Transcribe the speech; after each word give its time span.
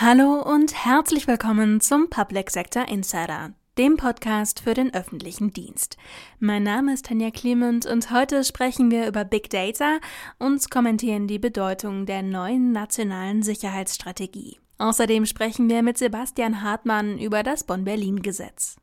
Hallo 0.00 0.42
und 0.42 0.74
herzlich 0.84 1.28
willkommen 1.28 1.80
zum 1.80 2.10
Public 2.10 2.50
Sector 2.50 2.88
Insider, 2.88 3.52
dem 3.78 3.96
Podcast 3.96 4.58
für 4.58 4.74
den 4.74 4.92
öffentlichen 4.92 5.52
Dienst. 5.52 5.96
Mein 6.40 6.64
Name 6.64 6.94
ist 6.94 7.06
Tanja 7.06 7.30
Clement 7.30 7.86
und 7.86 8.10
heute 8.10 8.42
sprechen 8.42 8.90
wir 8.90 9.06
über 9.06 9.24
Big 9.24 9.50
Data 9.50 9.98
und 10.40 10.68
kommentieren 10.68 11.28
die 11.28 11.38
Bedeutung 11.38 12.06
der 12.06 12.24
neuen 12.24 12.72
nationalen 12.72 13.44
Sicherheitsstrategie. 13.44 14.58
Außerdem 14.78 15.26
sprechen 15.26 15.70
wir 15.70 15.84
mit 15.84 15.96
Sebastian 15.96 16.60
Hartmann 16.60 17.16
über 17.16 17.44
das 17.44 17.62
Bonn-Berlin-Gesetz. 17.62 18.74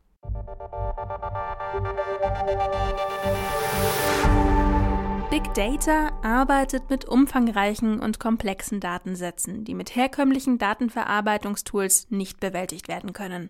Big 5.31 5.53
Data 5.53 6.11
arbeitet 6.23 6.89
mit 6.89 7.05
umfangreichen 7.05 8.01
und 8.01 8.19
komplexen 8.19 8.81
Datensätzen, 8.81 9.63
die 9.63 9.73
mit 9.73 9.95
herkömmlichen 9.95 10.57
Datenverarbeitungstools 10.57 12.07
nicht 12.09 12.41
bewältigt 12.41 12.89
werden 12.89 13.13
können. 13.13 13.49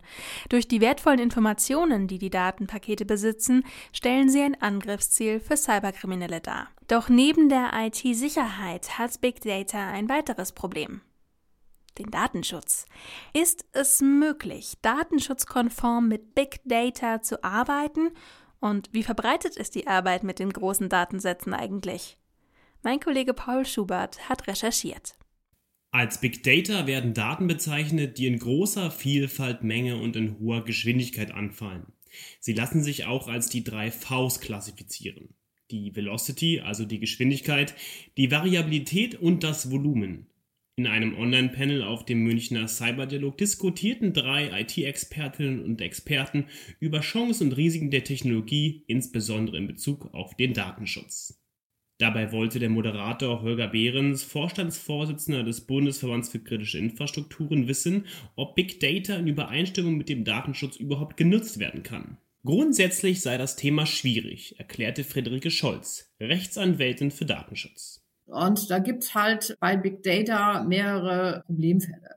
Durch 0.49 0.67
die 0.67 0.80
wertvollen 0.80 1.17
Informationen, 1.17 2.07
die 2.07 2.20
die 2.20 2.30
Datenpakete 2.30 3.04
besitzen, 3.04 3.63
stellen 3.94 4.30
sie 4.30 4.44
ein 4.44 4.62
Angriffsziel 4.62 5.40
für 5.40 5.57
Cyberkriminelle 5.57 6.40
dar. 6.40 6.67
Doch 6.88 7.09
neben 7.09 7.49
der 7.49 7.71
IT-Sicherheit 7.73 8.99
hat 8.99 9.20
Big 9.20 9.41
Data 9.41 9.79
ein 9.90 10.07
weiteres 10.07 10.52
Problem 10.52 11.02
den 11.98 12.09
Datenschutz. 12.09 12.85
Ist 13.34 13.66
es 13.73 14.02
möglich, 14.02 14.77
datenschutzkonform 14.82 16.07
mit 16.07 16.35
Big 16.35 16.62
Data 16.63 17.21
zu 17.21 17.43
arbeiten 17.43 18.12
und 18.61 18.89
wie 18.93 19.03
verbreitet 19.03 19.57
ist 19.57 19.75
die 19.75 19.88
Arbeit 19.88 20.23
mit 20.23 20.39
den 20.39 20.53
großen 20.53 20.88
Datensätzen 20.88 21.53
eigentlich? 21.53 22.17
Mein 22.84 22.99
Kollege 22.99 23.34
Paul 23.34 23.65
Schubert 23.65 24.29
hat 24.29 24.47
recherchiert. 24.47 25.15
Als 25.91 26.21
Big 26.21 26.43
Data 26.43 26.87
werden 26.87 27.13
Daten 27.13 27.47
bezeichnet, 27.47 28.17
die 28.17 28.27
in 28.27 28.39
großer 28.39 28.91
Vielfalt, 28.91 29.61
Menge 29.61 29.97
und 29.97 30.15
in 30.15 30.39
hoher 30.39 30.63
Geschwindigkeit 30.63 31.31
anfallen. 31.31 31.91
Sie 32.40 32.53
lassen 32.53 32.81
sich 32.81 33.05
auch 33.05 33.27
als 33.27 33.49
die 33.49 33.63
drei 33.63 33.91
Vs 33.91 34.40
klassifizieren. 34.40 35.35
Die 35.70 35.96
Velocity, 35.96 36.62
also 36.62 36.85
die 36.85 36.99
Geschwindigkeit, 36.99 37.75
die 38.18 38.31
Variabilität 38.31 39.15
und 39.15 39.43
das 39.43 39.70
Volumen. 39.70 40.27
In 40.82 40.87
einem 40.87 41.15
Online-Panel 41.15 41.84
auf 41.84 42.05
dem 42.05 42.24
Münchner 42.24 42.68
Cyberdialog 42.68 43.37
diskutierten 43.37 44.13
drei 44.13 44.49
IT-Expertinnen 44.62 45.63
und 45.63 45.79
Experten 45.79 46.46
über 46.79 47.01
Chancen 47.01 47.49
und 47.49 47.54
Risiken 47.54 47.91
der 47.91 48.04
Technologie, 48.04 48.84
insbesondere 48.87 49.57
in 49.57 49.68
Bezug 49.68 50.12
auf 50.15 50.35
den 50.35 50.55
Datenschutz. 50.55 51.40
Dabei 51.99 52.32
wollte 52.32 52.57
der 52.57 52.71
Moderator 52.71 53.43
Holger 53.43 53.68
Behrens, 53.68 54.24
Vorstandsvorsitzender 54.24 55.43
des 55.43 55.68
Bundesverbands 55.68 56.29
für 56.29 56.40
kritische 56.40 56.79
Infrastrukturen, 56.79 57.68
wissen, 57.68 58.07
ob 58.35 58.55
Big 58.55 58.79
Data 58.79 59.15
in 59.18 59.27
Übereinstimmung 59.27 59.98
mit 59.98 60.09
dem 60.09 60.24
Datenschutz 60.24 60.77
überhaupt 60.77 61.15
genutzt 61.15 61.59
werden 61.59 61.84
kann. 61.84 62.18
Grundsätzlich 62.43 63.21
sei 63.21 63.37
das 63.37 63.55
Thema 63.55 63.85
schwierig, 63.85 64.56
erklärte 64.57 65.03
Friederike 65.03 65.52
Scholz, 65.52 66.12
Rechtsanwältin 66.19 67.12
für 67.12 67.25
Datenschutz. 67.25 68.00
Und 68.31 68.72
da 68.72 68.79
gibt's 68.79 69.13
halt 69.13 69.57
bei 69.59 69.75
Big 69.75 70.03
Data 70.03 70.63
mehrere 70.63 71.44
Problemfälle. 71.46 72.16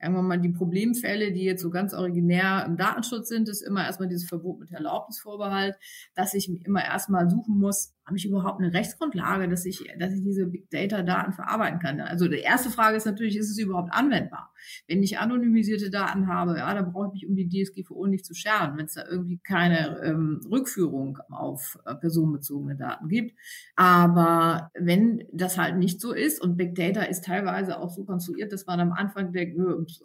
Irgendwann 0.00 0.26
mal 0.26 0.40
die 0.40 0.50
Problemfälle, 0.50 1.32
die 1.32 1.44
jetzt 1.44 1.62
so 1.62 1.70
ganz 1.70 1.94
originär 1.94 2.64
im 2.66 2.76
Datenschutz 2.76 3.28
sind, 3.28 3.48
ist 3.48 3.62
immer 3.62 3.84
erstmal 3.84 4.08
dieses 4.08 4.28
Verbot 4.28 4.60
mit 4.60 4.70
Erlaubnisvorbehalt, 4.70 5.74
dass 6.14 6.34
ich 6.34 6.48
immer 6.64 6.84
erstmal 6.84 7.28
suchen 7.30 7.58
muss, 7.58 7.95
habe 8.06 8.16
ich 8.16 8.24
überhaupt 8.24 8.60
eine 8.60 8.72
Rechtsgrundlage, 8.72 9.48
dass 9.48 9.64
ich, 9.64 9.82
dass 9.98 10.12
ich 10.12 10.22
diese 10.22 10.46
Big 10.46 10.70
Data 10.70 11.02
Daten 11.02 11.32
verarbeiten 11.32 11.80
kann? 11.80 12.00
Also 12.00 12.28
die 12.28 12.38
erste 12.38 12.70
Frage 12.70 12.96
ist 12.96 13.04
natürlich, 13.04 13.36
ist 13.36 13.50
es 13.50 13.58
überhaupt 13.58 13.92
anwendbar? 13.92 14.52
Wenn 14.86 15.02
ich 15.02 15.18
anonymisierte 15.18 15.90
Daten 15.90 16.28
habe, 16.28 16.56
ja, 16.58 16.72
dann 16.72 16.92
brauche 16.92 17.08
ich 17.08 17.12
mich 17.12 17.28
um 17.28 17.34
die 17.34 17.48
DSGVO 17.48 18.06
nicht 18.06 18.24
zu 18.24 18.34
scheren, 18.34 18.76
wenn 18.76 18.86
es 18.86 18.94
da 18.94 19.04
irgendwie 19.08 19.38
keine 19.38 20.00
ähm, 20.04 20.40
Rückführung 20.48 21.18
auf 21.30 21.78
äh, 21.84 21.96
personenbezogene 21.96 22.76
Daten 22.76 23.08
gibt. 23.08 23.36
Aber 23.74 24.70
wenn 24.78 25.24
das 25.32 25.58
halt 25.58 25.76
nicht 25.76 26.00
so 26.00 26.12
ist 26.12 26.40
und 26.40 26.56
Big 26.56 26.76
Data 26.76 27.02
ist 27.02 27.24
teilweise 27.24 27.78
auch 27.80 27.90
so 27.90 28.04
konstruiert, 28.04 28.52
dass 28.52 28.66
man 28.66 28.78
am 28.78 28.92
Anfang 28.92 29.32
denkt, 29.32 29.58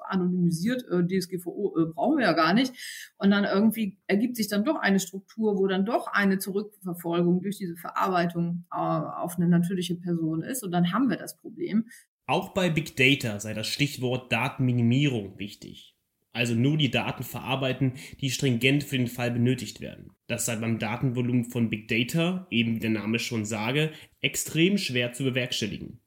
anonymisiert, 0.07 0.85
äh, 0.89 1.05
DSGVO 1.05 1.77
äh, 1.77 1.85
brauchen 1.93 2.17
wir 2.17 2.25
ja 2.25 2.33
gar 2.33 2.53
nicht. 2.53 2.73
Und 3.17 3.29
dann 3.29 3.43
irgendwie 3.43 3.99
ergibt 4.07 4.37
sich 4.37 4.47
dann 4.47 4.63
doch 4.63 4.77
eine 4.77 4.99
Struktur, 4.99 5.57
wo 5.57 5.67
dann 5.67 5.85
doch 5.85 6.07
eine 6.07 6.39
Zurückverfolgung 6.39 7.41
durch 7.41 7.57
diese 7.57 7.75
Verarbeitung 7.93 8.65
äh, 8.71 8.77
auf 8.77 9.37
eine 9.37 9.47
natürliche 9.47 9.95
Person 9.95 10.41
ist. 10.41 10.63
Und 10.63 10.71
dann 10.71 10.91
haben 10.91 11.09
wir 11.09 11.17
das 11.17 11.37
Problem. 11.37 11.85
Auch 12.27 12.53
bei 12.53 12.69
Big 12.69 12.95
Data 12.95 13.39
sei 13.39 13.53
das 13.53 13.67
Stichwort 13.67 14.31
Datenminimierung 14.31 15.37
wichtig. 15.37 15.95
Also 16.33 16.55
nur 16.55 16.77
die 16.77 16.91
Daten 16.91 17.23
verarbeiten, 17.23 17.93
die 18.21 18.31
stringent 18.31 18.85
für 18.85 18.97
den 18.97 19.07
Fall 19.07 19.31
benötigt 19.31 19.81
werden. 19.81 20.11
Das 20.27 20.45
sei 20.45 20.55
beim 20.55 20.79
Datenvolumen 20.79 21.45
von 21.45 21.69
Big 21.69 21.89
Data, 21.89 22.47
eben 22.49 22.75
wie 22.75 22.79
der 22.79 22.89
Name 22.89 23.19
schon 23.19 23.43
sage, 23.43 23.91
extrem 24.21 24.77
schwer 24.77 25.11
zu 25.11 25.23
bewerkstelligen. 25.23 25.99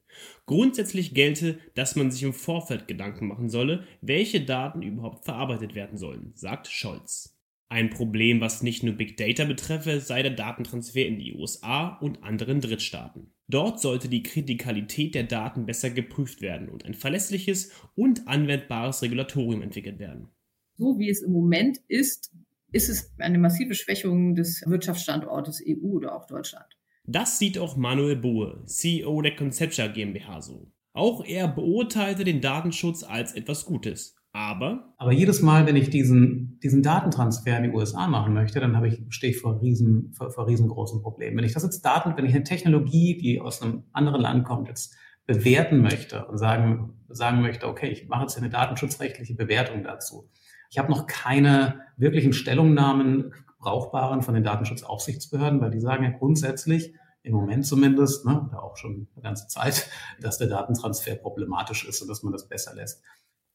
Grundsätzlich 0.47 1.12
gelte, 1.12 1.59
dass 1.75 1.97
man 1.97 2.11
sich 2.11 2.22
im 2.22 2.33
Vorfeld 2.33 2.89
Gedanken 2.89 3.27
machen 3.27 3.51
solle, 3.51 3.84
welche 4.01 4.41
Daten 4.43 4.83
überhaupt 4.83 5.25
verarbeitet 5.25 5.75
werden 5.75 5.99
sollen, 5.99 6.33
sagt 6.34 6.69
Scholz. 6.69 7.34
Ein 7.69 7.91
Problem, 7.91 8.41
was 8.41 8.62
nicht 8.62 8.82
nur 8.82 8.94
Big 8.94 9.16
Data 9.16 9.44
betreffe, 9.44 10.00
sei 10.00 10.22
der 10.22 10.32
Datentransfer 10.32 11.06
in 11.06 11.19
die 11.19 11.34
USA 11.34 11.97
und 11.98 12.22
anderen 12.22 12.60
Drittstaaten. 12.60 13.32
Dort 13.48 13.80
sollte 13.80 14.08
die 14.08 14.22
Kritikalität 14.22 15.14
der 15.14 15.25
Daten 15.25 15.66
besser 15.66 15.91
geprüft 15.91 16.41
werden 16.41 16.69
und 16.69 16.84
ein 16.84 16.94
verlässliches 16.94 17.72
und 17.94 18.28
anwendbares 18.28 19.03
Regulatorium 19.03 19.62
entwickelt 19.62 19.98
werden. 19.98 20.28
So 20.76 20.98
wie 20.98 21.10
es 21.10 21.22
im 21.22 21.32
Moment 21.32 21.78
ist, 21.88 22.32
ist 22.72 22.88
es 22.88 23.12
eine 23.19 23.38
massive 23.38 23.74
Schwächung 23.74 24.34
des 24.34 24.62
Wirtschaftsstandortes 24.66 25.62
EU 25.66 25.86
oder 25.86 26.14
auch 26.16 26.26
Deutschland. 26.26 26.66
Das 27.06 27.38
sieht 27.38 27.58
auch 27.58 27.76
Manuel 27.76 28.16
Bohe, 28.16 28.62
CEO 28.66 29.20
der 29.22 29.36
Conceptia 29.36 29.86
GmbH 29.88 30.41
so. 30.41 30.72
Auch 30.92 31.24
er 31.24 31.48
beurteilte 31.48 32.24
den 32.24 32.41
Datenschutz 32.41 33.03
als 33.03 33.34
etwas 33.34 33.66
Gutes 33.66 34.16
aber? 34.34 34.93
Aber 34.99 35.12
jedes 35.12 35.43
Mal, 35.43 35.65
wenn 35.65 35.77
ich 35.77 35.91
diesen, 35.91 36.59
diesen 36.61 36.83
Datentransfer 36.83 37.56
in 37.56 37.62
die 37.62 37.71
USA 37.71 38.09
machen 38.09 38.34
möchte, 38.34 38.59
dann 38.59 38.77
habe 38.77 38.89
ich, 38.89 39.00
stehe 39.09 39.33
ich 39.33 39.41
vor, 39.41 39.62
riesen, 39.62 40.12
vor, 40.12 40.31
vor 40.33 40.49
riesengroßen 40.49 41.03
Problemen. 41.03 41.37
Wenn 41.37 41.45
ich 41.45 41.55
das 41.55 41.62
jetzt 41.62 41.83
Daten, 41.83 42.17
wenn 42.17 42.27
ich 42.27 42.34
eine 42.34 42.43
Technologie, 42.43 43.17
die 43.17 43.41
aus 43.41 43.62
einem 43.62 43.84
anderen 43.93 44.21
Land 44.21 44.45
kommt, 44.45 44.67
jetzt 44.67 44.97
bewerten 45.25 45.81
möchte 45.81 46.27
und 46.27 46.37
sagen, 46.37 46.95
sagen 47.09 47.43
möchte, 47.43 47.69
okay, 47.69 47.89
ich 47.89 48.09
mache 48.09 48.22
jetzt 48.22 48.37
eine 48.37 48.50
datenschutzrechtliche 48.50 49.34
Bewertung 49.34 49.84
dazu. 49.84 50.28
Ich 50.69 50.78
habe 50.78 50.91
noch 50.91 51.06
keine 51.06 51.83
wirklichen 51.97 52.33
Stellungnahmen 52.33 53.33
brauchbaren 53.61 54.22
von 54.22 54.34
den 54.34 54.43
Datenschutzaufsichtsbehörden, 54.43 55.61
weil 55.61 55.71
die 55.71 55.81
sagen 55.81 56.03
ja 56.03 56.11
grundsätzlich, 56.11 56.93
im 57.22 57.34
Moment 57.34 57.65
zumindest, 57.65 58.27
ne, 58.27 58.47
oder 58.49 58.62
auch 58.62 58.77
schon 58.77 59.06
eine 59.15 59.22
ganze 59.22 59.47
Zeit, 59.47 59.89
dass 60.21 60.39
der 60.39 60.49
Datentransfer 60.49 61.15
problematisch 61.15 61.89
ist 61.89 62.03
und 62.03 62.09
dass 62.09 62.25
man 62.25 62.33
das 62.33 62.49
besser 62.49 62.75
lässt. 62.75 63.03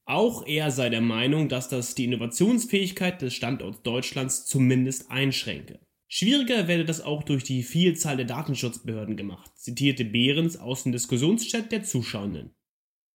Auch 0.09 0.47
er 0.47 0.71
sei 0.71 0.89
der 0.89 1.01
Meinung, 1.01 1.49
dass 1.49 1.69
das 1.69 1.93
die 1.93 2.05
Innovationsfähigkeit 2.05 3.21
des 3.21 3.35
Standorts 3.35 3.83
Deutschlands 3.83 4.47
zumindest 4.47 5.11
einschränke. 5.11 5.79
Schwieriger 6.07 6.67
werde 6.67 6.83
das 6.83 6.99
auch 6.99 7.21
durch 7.21 7.43
die 7.43 7.61
Vielzahl 7.61 8.17
der 8.17 8.25
Datenschutzbehörden 8.25 9.17
gemacht, 9.17 9.51
zitierte 9.55 10.05
Behrens 10.05 10.57
aus 10.57 10.81
dem 10.81 10.93
Diskussionschat 10.93 11.71
der 11.71 11.83
Zuschauenden. 11.83 12.55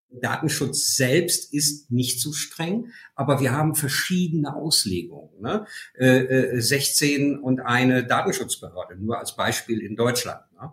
Datenschutz 0.09 0.94
selbst 0.94 1.53
ist 1.53 1.91
nicht 1.91 2.21
zu 2.21 2.33
streng, 2.33 2.93
aber 3.16 3.41
wir 3.41 3.50
haben 3.50 3.75
verschiedene 3.75 4.54
Auslegungen. 4.54 5.41
Ne? 5.41 5.66
Äh, 5.94 6.60
16 6.60 7.10
äh, 7.10 7.37
und 7.38 7.59
eine 7.59 8.06
Datenschutzbehörde, 8.06 8.94
nur 9.00 9.19
als 9.19 9.34
Beispiel 9.34 9.81
in 9.81 9.97
Deutschland. 9.97 10.43
Ne? 10.53 10.72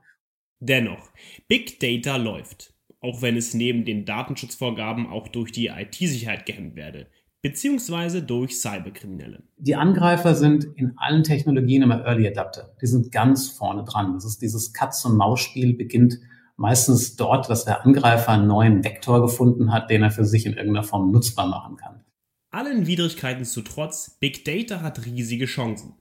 Dennoch, 0.60 1.10
Big 1.48 1.80
Data 1.80 2.18
läuft 2.18 2.76
auch 3.02 3.22
wenn 3.22 3.36
es 3.36 3.54
neben 3.54 3.84
den 3.84 4.06
Datenschutzvorgaben 4.06 5.08
auch 5.08 5.28
durch 5.28 5.52
die 5.52 5.68
IT-Sicherheit 5.68 6.46
gehemmt 6.46 6.76
werde, 6.76 7.08
beziehungsweise 7.42 8.22
durch 8.22 8.60
Cyberkriminelle. 8.60 9.44
Die 9.58 9.76
Angreifer 9.76 10.36
sind 10.36 10.68
in 10.76 10.94
allen 10.98 11.24
Technologien 11.24 11.82
immer 11.82 12.06
Early 12.06 12.28
Adapter. 12.28 12.76
Die 12.80 12.86
sind 12.86 13.12
ganz 13.12 13.50
vorne 13.50 13.84
dran. 13.84 14.14
Das 14.14 14.26
ist 14.26 14.42
dieses 14.42 14.74
Katz-und-Maus-Spiel 14.74 15.74
beginnt 15.74 16.20
meistens 16.58 17.16
dort, 17.16 17.50
dass 17.50 17.66
der 17.66 17.84
Angreifer 17.84 18.34
einen 18.34 18.48
neuen 18.48 18.84
Vektor 18.84 19.22
gefunden 19.22 19.74
hat, 19.74 19.90
den 19.90 20.04
er 20.04 20.12
für 20.12 20.26
sich 20.26 20.46
in 20.46 20.54
irgendeiner 20.54 20.84
Form 20.84 21.12
nutzbar 21.12 21.48
machen 21.48 21.78
kann. 21.78 22.04
Allen 22.52 22.86
Widrigkeiten 22.86 23.46
zu 23.46 23.62
trotz, 23.62 24.20
Big 24.20 24.46
Data 24.46 24.82
hat 24.82 25.06
riesige 25.06 25.46
Chancen, 25.46 25.96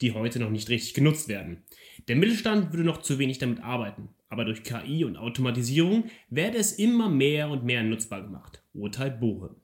die 0.00 0.12
heute 0.12 0.38
noch 0.38 0.50
nicht 0.50 0.70
richtig 0.70 0.94
genutzt 0.94 1.28
werden. 1.28 1.64
Der 2.06 2.16
Mittelstand 2.16 2.72
würde 2.72 2.84
noch 2.84 2.98
zu 2.98 3.18
wenig 3.18 3.38
damit 3.38 3.62
arbeiten 3.62 4.08
aber 4.28 4.44
durch 4.44 4.62
KI 4.62 5.04
und 5.04 5.16
Automatisierung 5.16 6.04
werde 6.28 6.58
es 6.58 6.72
immer 6.72 7.08
mehr 7.08 7.50
und 7.50 7.64
mehr 7.64 7.82
nutzbar 7.82 8.22
gemacht, 8.22 8.62
urteilt 8.72 9.20
Bohe. 9.20 9.56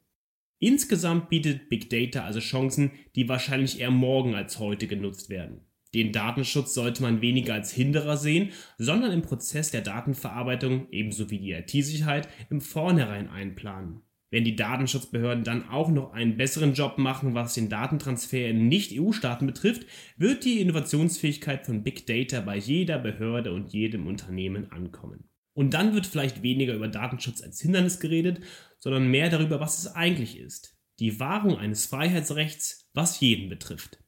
Insgesamt 0.58 1.28
bietet 1.28 1.69
Big 1.69 1.90
Data 1.90 2.25
also 2.25 2.40
Chancen, 2.40 2.93
die 3.16 3.28
wahrscheinlich 3.28 3.81
eher 3.81 3.90
morgen 3.90 4.34
als 4.34 4.58
heute 4.58 4.87
genutzt 4.87 5.28
werden. 5.28 5.61
Den 5.93 6.11
Datenschutz 6.11 6.75
sollte 6.75 7.02
man 7.02 7.20
weniger 7.20 7.55
als 7.55 7.70
Hinderer 7.70 8.16
sehen, 8.16 8.50
sondern 8.78 9.12
im 9.12 9.22
Prozess 9.22 9.70
der 9.70 9.82
Datenverarbeitung 9.82 10.88
ebenso 10.90 11.31
wie 11.31 11.38
die 11.38 11.52
IT-Sicherheit 11.52 12.28
im 12.50 12.60
Vornherein 12.60 13.28
einplanen. 13.28 14.04
Wenn 14.34 14.42
die 14.42 14.56
Datenschutzbehörden 14.56 15.44
dann 15.44 15.69
auch 15.69 15.88
noch 15.90 16.12
einen 16.12 16.36
besseren 16.36 16.75
Job 16.75 16.98
machen, 16.98 17.34
was 17.34 17.54
den 17.54 17.69
Datentransfer 17.69 18.48
in 18.48 18.66
Nicht-EU-Staaten 18.66 19.46
betrifft, 19.46 19.86
wird 20.16 20.44
die 20.44 20.60
Innovationsfähigkeit 20.60 21.64
von 21.64 21.84
Big 21.84 22.04
Data 22.08 22.40
bei 22.40 22.56
jeder 22.56 22.98
Behörde 22.98 23.52
und 23.52 23.72
jedem 23.72 24.08
Unternehmen 24.08 24.72
ankommen. 24.72 25.28
Und 25.52 25.72
dann 25.72 25.94
wird 25.94 26.08
vielleicht 26.08 26.42
weniger 26.42 26.75
über 26.75 26.88
Datenschutz 26.88 27.42
als 27.44 27.60
Hindernis 27.60 28.00
geredet, 28.00 28.40
sondern 28.81 29.06
mehr 29.06 29.31
darüber, 29.31 29.60
was 29.60 29.78
es 29.78 29.94
eigentlich 29.94 30.36
ist. 30.36 30.76
Die 30.98 31.20
Wahrung 31.20 31.56
eines 31.56 31.86
Freiheitsrechts, 31.86 32.90
was 32.92 33.20
jeden 33.20 33.48
betrifft. 33.48 34.00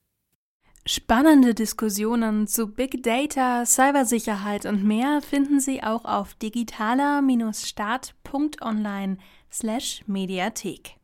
Spannende 0.89 1.55
Diskussionen 1.55 2.49
zu 2.49 2.73
Big 2.73 3.05
Data, 3.05 3.65
Cybersicherheit 3.65 4.67
und 4.67 4.83
mehr 4.83 5.21
finden 5.21 5.61
Sie 5.61 5.85
auch 5.85 6.05
auf 6.05 6.35
digitaler-staat.online/mediathek. 9.63 10.97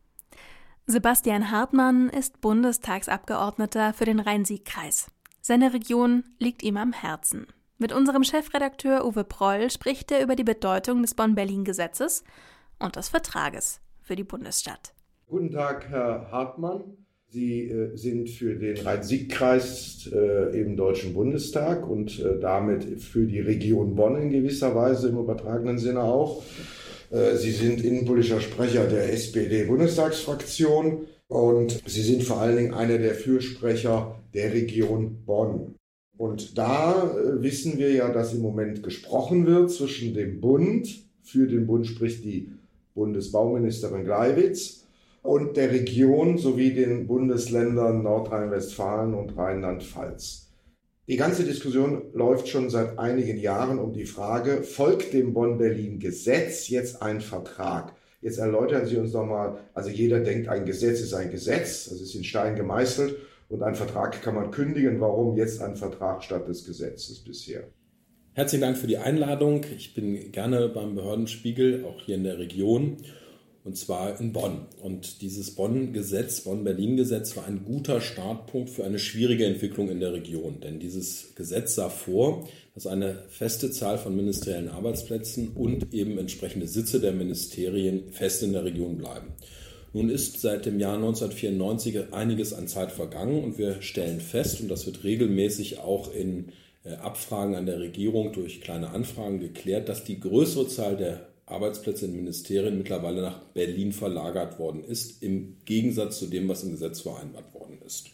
Sebastian 0.86 1.50
Hartmann 1.50 2.08
ist 2.08 2.40
Bundestagsabgeordneter 2.40 3.92
für 3.92 4.04
den 4.04 4.20
Rhein-Sieg-Kreis. 4.20 5.06
Seine 5.40 5.72
Region 5.72 6.24
liegt 6.38 6.62
ihm 6.62 6.76
am 6.76 6.92
Herzen. 6.92 7.46
Mit 7.78 7.92
unserem 7.92 8.24
Chefredakteur 8.24 9.04
Uwe 9.04 9.24
Proll 9.24 9.70
spricht 9.70 10.12
er 10.12 10.22
über 10.22 10.36
die 10.36 10.44
Bedeutung 10.44 11.02
des 11.02 11.14
Bonn-Berlin-Gesetzes 11.14 12.24
und 12.78 12.96
des 12.96 13.08
Vertrages 13.08 13.80
für 14.00 14.16
die 14.16 14.24
Bundesstadt. 14.24 14.94
Guten 15.26 15.50
Tag, 15.50 15.88
Herr 15.88 16.30
Hartmann. 16.30 16.82
Sie 17.28 17.62
äh, 17.62 17.96
sind 17.96 18.28
für 18.28 18.56
den 18.56 18.76
Rhein-Sieg-Kreis 18.76 20.10
äh, 20.12 20.60
im 20.60 20.76
Deutschen 20.76 21.14
Bundestag 21.14 21.88
und 21.88 22.20
äh, 22.20 22.38
damit 22.38 23.00
für 23.00 23.26
die 23.26 23.40
Region 23.40 23.94
Bonn 23.94 24.20
in 24.20 24.30
gewisser 24.30 24.74
Weise 24.74 25.08
im 25.08 25.18
übertragenen 25.18 25.78
Sinne 25.78 26.02
auch. 26.02 26.42
Äh, 27.12 27.36
Sie 27.36 27.52
sind 27.52 27.84
innenpolitischer 27.84 28.40
Sprecher 28.40 28.86
der 28.86 29.12
SPD-Bundestagsfraktion 29.12 31.06
und 31.28 31.82
Sie 31.86 32.02
sind 32.02 32.24
vor 32.24 32.40
allen 32.40 32.56
Dingen 32.56 32.74
einer 32.74 32.98
der 32.98 33.14
Fürsprecher 33.14 34.16
der 34.34 34.52
Region 34.52 35.22
Bonn. 35.24 35.74
Und 36.16 36.56
da 36.58 37.12
äh, 37.12 37.42
wissen 37.42 37.78
wir 37.78 37.92
ja, 37.92 38.10
dass 38.10 38.32
im 38.32 38.40
Moment 38.40 38.82
gesprochen 38.82 39.46
wird 39.46 39.70
zwischen 39.70 40.14
dem 40.14 40.40
Bund, 40.40 40.88
für 41.22 41.46
den 41.46 41.66
Bund 41.66 41.86
spricht 41.86 42.24
die 42.24 42.50
Bundesbauministerin 42.94 44.04
Gleiwitz, 44.04 44.80
und 45.22 45.56
der 45.56 45.70
Region 45.70 46.36
sowie 46.36 46.74
den 46.74 47.06
Bundesländern 47.06 48.02
Nordrhein-Westfalen 48.02 49.14
und 49.14 49.36
Rheinland-Pfalz. 49.36 50.41
Die 51.08 51.16
ganze 51.16 51.42
Diskussion 51.42 52.12
läuft 52.12 52.46
schon 52.46 52.70
seit 52.70 52.96
einigen 52.96 53.36
Jahren 53.36 53.80
um 53.80 53.92
die 53.92 54.04
Frage, 54.04 54.62
folgt 54.62 55.12
dem 55.12 55.34
Bonn-Berlin-Gesetz 55.34 56.68
jetzt 56.68 57.02
ein 57.02 57.20
Vertrag? 57.20 57.96
Jetzt 58.20 58.38
erläutern 58.38 58.86
Sie 58.86 58.96
uns 58.98 59.10
doch 59.10 59.26
mal, 59.26 59.58
also 59.74 59.90
jeder 59.90 60.20
denkt, 60.20 60.48
ein 60.48 60.64
Gesetz 60.64 61.00
ist 61.00 61.12
ein 61.12 61.32
Gesetz, 61.32 61.88
das 61.88 62.00
ist 62.00 62.14
in 62.14 62.22
Stein 62.22 62.54
gemeißelt 62.54 63.16
und 63.48 63.64
einen 63.64 63.74
Vertrag 63.74 64.22
kann 64.22 64.36
man 64.36 64.52
kündigen. 64.52 65.00
Warum 65.00 65.36
jetzt 65.36 65.60
ein 65.60 65.74
Vertrag 65.74 66.22
statt 66.22 66.46
des 66.46 66.64
Gesetzes 66.64 67.18
bisher? 67.18 67.64
Herzlichen 68.34 68.62
Dank 68.62 68.78
für 68.78 68.86
die 68.86 68.98
Einladung. 68.98 69.62
Ich 69.76 69.94
bin 69.94 70.30
gerne 70.30 70.68
beim 70.68 70.94
Behördenspiegel, 70.94 71.84
auch 71.84 72.00
hier 72.00 72.14
in 72.14 72.22
der 72.22 72.38
Region, 72.38 72.98
und 73.64 73.76
zwar 73.76 74.18
in 74.20 74.32
Bonn. 74.32 74.66
Und 74.82 75.22
dieses 75.22 75.54
Bonn-Gesetz, 75.54 76.40
Bonn-Berlin-Gesetz 76.40 77.36
war 77.36 77.46
ein 77.46 77.64
guter 77.64 78.00
Startpunkt 78.00 78.70
für 78.70 78.84
eine 78.84 78.98
schwierige 78.98 79.46
Entwicklung 79.46 79.88
in 79.88 80.00
der 80.00 80.12
Region. 80.12 80.60
Denn 80.60 80.80
dieses 80.80 81.34
Gesetz 81.36 81.76
sah 81.76 81.88
vor, 81.88 82.48
dass 82.74 82.88
eine 82.88 83.22
feste 83.28 83.70
Zahl 83.70 83.98
von 83.98 84.16
ministeriellen 84.16 84.68
Arbeitsplätzen 84.68 85.50
und 85.54 85.94
eben 85.94 86.18
entsprechende 86.18 86.66
Sitze 86.66 87.00
der 87.00 87.12
Ministerien 87.12 88.10
fest 88.10 88.42
in 88.42 88.52
der 88.52 88.64
Region 88.64 88.96
bleiben. 88.96 89.28
Nun 89.92 90.08
ist 90.08 90.40
seit 90.40 90.66
dem 90.66 90.80
Jahr 90.80 90.94
1994 90.94 92.12
einiges 92.12 92.54
an 92.54 92.66
Zeit 92.66 92.90
vergangen 92.90 93.44
und 93.44 93.58
wir 93.58 93.82
stellen 93.82 94.20
fest, 94.20 94.60
und 94.60 94.68
das 94.68 94.86
wird 94.86 95.04
regelmäßig 95.04 95.80
auch 95.80 96.12
in 96.12 96.48
äh, 96.84 96.94
Abfragen 96.94 97.54
an 97.54 97.66
der 97.66 97.78
Regierung 97.78 98.32
durch 98.32 98.62
kleine 98.62 98.90
Anfragen 98.90 99.38
geklärt, 99.38 99.88
dass 99.88 100.02
die 100.02 100.18
größere 100.18 100.66
Zahl 100.66 100.96
der 100.96 101.31
Arbeitsplätze 101.52 102.06
in 102.06 102.16
Ministerien 102.16 102.78
mittlerweile 102.78 103.22
nach 103.22 103.40
Berlin 103.54 103.92
verlagert 103.92 104.58
worden 104.58 104.84
ist, 104.84 105.22
im 105.22 105.56
Gegensatz 105.64 106.18
zu 106.18 106.26
dem, 106.26 106.48
was 106.48 106.64
im 106.64 106.72
Gesetz 106.72 107.00
vereinbart 107.00 107.54
worden 107.54 107.78
ist. 107.84 108.10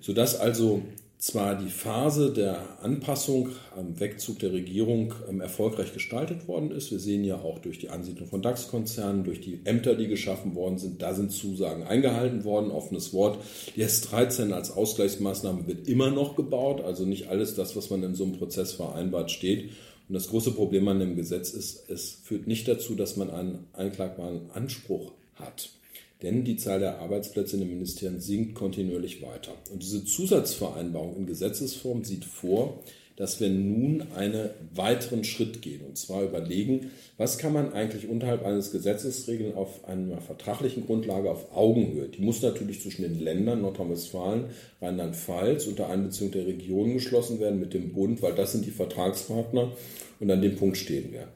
Sodass 0.00 0.38
also 0.38 0.82
zwar 1.22 1.54
die 1.54 1.70
Phase 1.70 2.32
der 2.32 2.82
Anpassung 2.82 3.50
am 3.76 4.00
Wegzug 4.00 4.40
der 4.40 4.50
Regierung 4.50 5.14
ähm, 5.28 5.40
erfolgreich 5.40 5.92
gestaltet 5.92 6.48
worden 6.48 6.72
ist. 6.72 6.90
Wir 6.90 6.98
sehen 6.98 7.22
ja 7.22 7.36
auch 7.36 7.60
durch 7.60 7.78
die 7.78 7.90
Ansiedlung 7.90 8.26
von 8.26 8.42
DAX-Konzernen, 8.42 9.22
durch 9.22 9.40
die 9.40 9.60
Ämter, 9.62 9.94
die 9.94 10.08
geschaffen 10.08 10.56
worden 10.56 10.78
sind, 10.78 11.00
da 11.00 11.14
sind 11.14 11.30
Zusagen 11.30 11.84
eingehalten 11.84 12.42
worden. 12.42 12.72
Offenes 12.72 13.12
Wort. 13.12 13.38
Die 13.76 13.84
S13 13.84 14.50
als 14.50 14.72
Ausgleichsmaßnahme 14.72 15.68
wird 15.68 15.86
immer 15.86 16.10
noch 16.10 16.34
gebaut. 16.34 16.80
Also 16.80 17.04
nicht 17.04 17.28
alles 17.28 17.54
das, 17.54 17.76
was 17.76 17.88
man 17.88 18.02
in 18.02 18.16
so 18.16 18.24
einem 18.24 18.32
Prozess 18.32 18.72
vereinbart, 18.72 19.30
steht. 19.30 19.70
Und 20.12 20.16
das 20.16 20.28
große 20.28 20.50
Problem 20.50 20.86
an 20.88 21.00
dem 21.00 21.16
Gesetz 21.16 21.54
ist, 21.54 21.88
es 21.88 22.18
führt 22.22 22.46
nicht 22.46 22.68
dazu, 22.68 22.94
dass 22.94 23.16
man 23.16 23.30
einen 23.30 23.64
einklagbaren 23.72 24.50
Anspruch 24.52 25.12
hat. 25.36 25.70
Denn 26.20 26.44
die 26.44 26.58
Zahl 26.58 26.80
der 26.80 26.98
Arbeitsplätze 26.98 27.56
in 27.56 27.60
den 27.60 27.70
Ministerien 27.70 28.20
sinkt 28.20 28.54
kontinuierlich 28.54 29.22
weiter. 29.22 29.54
Und 29.72 29.82
diese 29.82 30.04
Zusatzvereinbarung 30.04 31.16
in 31.16 31.24
Gesetzesform 31.24 32.04
sieht 32.04 32.26
vor, 32.26 32.82
dass 33.16 33.40
wir 33.40 33.48
nun 33.48 34.04
einen 34.16 34.50
weiteren 34.74 35.24
Schritt 35.24 35.62
gehen. 35.62 35.82
Und 35.82 35.98
zwar 35.98 36.22
überlegen, 36.22 36.90
was 37.16 37.38
kann 37.38 37.52
man 37.52 37.72
eigentlich 37.72 38.08
unterhalb 38.08 38.44
eines 38.44 38.72
Gesetzes 38.72 39.28
regeln 39.28 39.54
auf 39.54 39.84
einer 39.86 40.20
vertraglichen 40.20 40.86
Grundlage 40.86 41.30
auf 41.30 41.54
Augenhöhe. 41.54 42.08
Die 42.08 42.22
muss 42.22 42.42
natürlich 42.42 42.82
zwischen 42.82 43.02
den 43.02 43.20
Ländern 43.20 43.62
Nordrhein-Westfalen, 43.62 44.46
Rheinland-Pfalz 44.80 45.66
unter 45.66 45.88
Einbeziehung 45.88 46.32
der 46.32 46.46
Regionen 46.46 46.94
geschlossen 46.94 47.40
werden 47.40 47.60
mit 47.60 47.74
dem 47.74 47.92
Bund, 47.92 48.22
weil 48.22 48.34
das 48.34 48.52
sind 48.52 48.66
die 48.66 48.70
Vertragspartner. 48.70 49.72
Und 50.20 50.30
an 50.30 50.42
dem 50.42 50.56
Punkt 50.56 50.76
stehen 50.76 51.12
wir. 51.12 51.28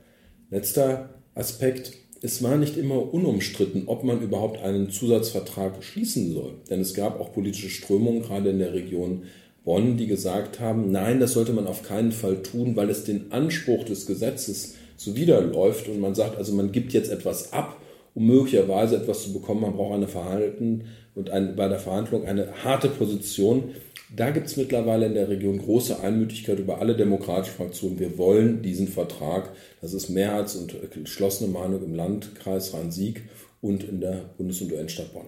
Letzter 0.50 1.10
Aspekt 1.34 1.92
es 2.22 2.42
war 2.42 2.56
nicht 2.56 2.76
immer 2.76 3.12
unumstritten, 3.12 3.84
ob 3.86 4.02
man 4.02 4.22
überhaupt 4.22 4.62
einen 4.62 4.90
Zusatzvertrag 4.90 5.84
schließen 5.84 6.32
soll. 6.32 6.54
Denn 6.70 6.80
es 6.80 6.94
gab 6.94 7.20
auch 7.20 7.32
politische 7.32 7.68
Strömungen, 7.68 8.22
gerade 8.22 8.50
in 8.50 8.58
der 8.58 8.72
Region 8.72 9.24
Bonn, 9.66 9.96
die 9.96 10.06
gesagt 10.06 10.60
haben, 10.60 10.92
nein, 10.92 11.18
das 11.18 11.32
sollte 11.32 11.52
man 11.52 11.66
auf 11.66 11.82
keinen 11.82 12.12
Fall 12.12 12.40
tun, 12.40 12.76
weil 12.76 12.88
es 12.88 13.02
den 13.02 13.32
Anspruch 13.32 13.84
des 13.84 14.06
Gesetzes 14.06 14.76
zuwiderläuft. 14.96 15.88
Und 15.88 15.98
man 15.98 16.14
sagt 16.14 16.38
also, 16.38 16.54
man 16.54 16.70
gibt 16.70 16.92
jetzt 16.92 17.10
etwas 17.10 17.52
ab, 17.52 17.76
um 18.14 18.28
möglicherweise 18.28 18.96
etwas 18.96 19.24
zu 19.24 19.32
bekommen. 19.32 19.62
Man 19.62 19.74
braucht 19.74 19.94
eine 19.94 20.06
Verhalten 20.06 20.84
und 21.16 21.30
ein, 21.30 21.56
bei 21.56 21.66
der 21.66 21.80
Verhandlung 21.80 22.26
eine 22.26 22.62
harte 22.62 22.88
Position. 22.88 23.74
Da 24.14 24.30
gibt 24.30 24.46
es 24.46 24.56
mittlerweile 24.56 25.06
in 25.06 25.14
der 25.14 25.28
Region 25.28 25.58
große 25.58 25.98
Einmütigkeit 26.00 26.60
über 26.60 26.78
alle 26.78 26.94
demokratischen 26.94 27.56
Fraktionen. 27.56 27.98
Wir 27.98 28.16
wollen 28.18 28.62
diesen 28.62 28.86
Vertrag. 28.86 29.50
Das 29.80 29.94
ist 29.94 30.10
Mehrheits- 30.10 30.54
und 30.54 30.76
geschlossene 30.92 31.52
Meinung 31.52 31.82
im 31.82 31.96
Landkreis 31.96 32.72
Rhein-Sieg 32.72 33.24
und 33.60 33.82
in 33.82 34.00
der 34.00 34.30
Bundes- 34.38 34.60
und 34.60 34.70
UN-Stadt 34.70 35.12
Bonn. 35.12 35.26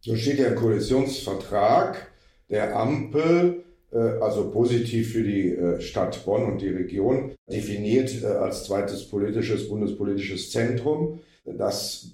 So 0.00 0.14
steht 0.16 0.38
im 0.38 0.54
Koalitionsvertrag 0.54 2.08
der 2.50 2.76
Ampel, 2.76 3.64
also 3.98 4.50
positiv 4.50 5.12
für 5.12 5.22
die 5.22 5.50
äh, 5.50 5.80
Stadt 5.80 6.24
Bonn 6.24 6.44
und 6.44 6.60
die 6.60 6.68
Region, 6.68 7.32
definiert 7.50 8.22
äh, 8.22 8.26
als 8.26 8.64
zweites 8.64 9.08
politisches, 9.08 9.68
bundespolitisches 9.68 10.50
Zentrum. 10.50 11.20
Das 11.44 12.12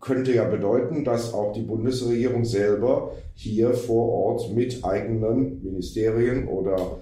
könnte 0.00 0.32
ja 0.32 0.44
bedeuten, 0.44 1.02
dass 1.02 1.32
auch 1.32 1.52
die 1.54 1.62
Bundesregierung 1.62 2.44
selber 2.44 3.12
hier 3.34 3.72
vor 3.72 4.12
Ort 4.12 4.54
mit 4.54 4.84
eigenen 4.84 5.64
Ministerien 5.64 6.46
oder 6.46 7.00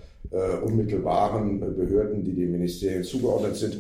unmittelbaren 0.64 1.60
Behörden, 1.60 2.24
die 2.24 2.32
den 2.32 2.52
Ministerien 2.52 3.02
zugeordnet 3.02 3.56
sind, 3.56 3.78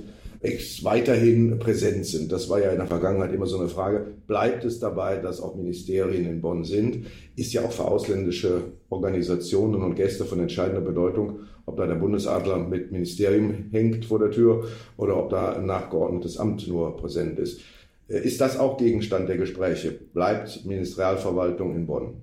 weiterhin 0.82 1.58
präsent 1.58 2.04
sind. 2.04 2.30
Das 2.30 2.50
war 2.50 2.60
ja 2.60 2.70
in 2.70 2.76
der 2.76 2.86
Vergangenheit 2.86 3.32
immer 3.32 3.46
so 3.46 3.58
eine 3.58 3.68
Frage. 3.68 4.06
Bleibt 4.26 4.64
es 4.64 4.78
dabei, 4.78 5.16
dass 5.16 5.40
auch 5.40 5.54
Ministerien 5.54 6.26
in 6.26 6.42
Bonn 6.42 6.64
sind? 6.64 7.06
Ist 7.34 7.54
ja 7.54 7.64
auch 7.64 7.72
für 7.72 7.86
ausländische 7.86 8.72
Organisationen 8.90 9.82
und 9.82 9.94
Gäste 9.94 10.24
von 10.26 10.40
entscheidender 10.40 10.82
Bedeutung, 10.82 11.40
ob 11.64 11.78
da 11.78 11.86
der 11.86 11.94
Bundesadler 11.94 12.58
mit 12.58 12.92
Ministerium 12.92 13.70
hängt 13.70 14.04
vor 14.04 14.18
der 14.18 14.30
Tür 14.30 14.68
oder 14.98 15.16
ob 15.16 15.30
da 15.30 15.54
ein 15.54 15.64
nachgeordnetes 15.64 16.36
Amt 16.36 16.68
nur 16.68 16.94
präsent 16.96 17.38
ist. 17.38 17.60
Äh, 18.08 18.18
ist 18.18 18.40
das 18.40 18.58
auch 18.58 18.76
Gegenstand 18.76 19.28
der 19.28 19.38
Gespräche? 19.38 19.92
Bleibt 19.92 20.66
Ministerialverwaltung 20.66 21.74
in 21.74 21.86
Bonn? 21.86 22.22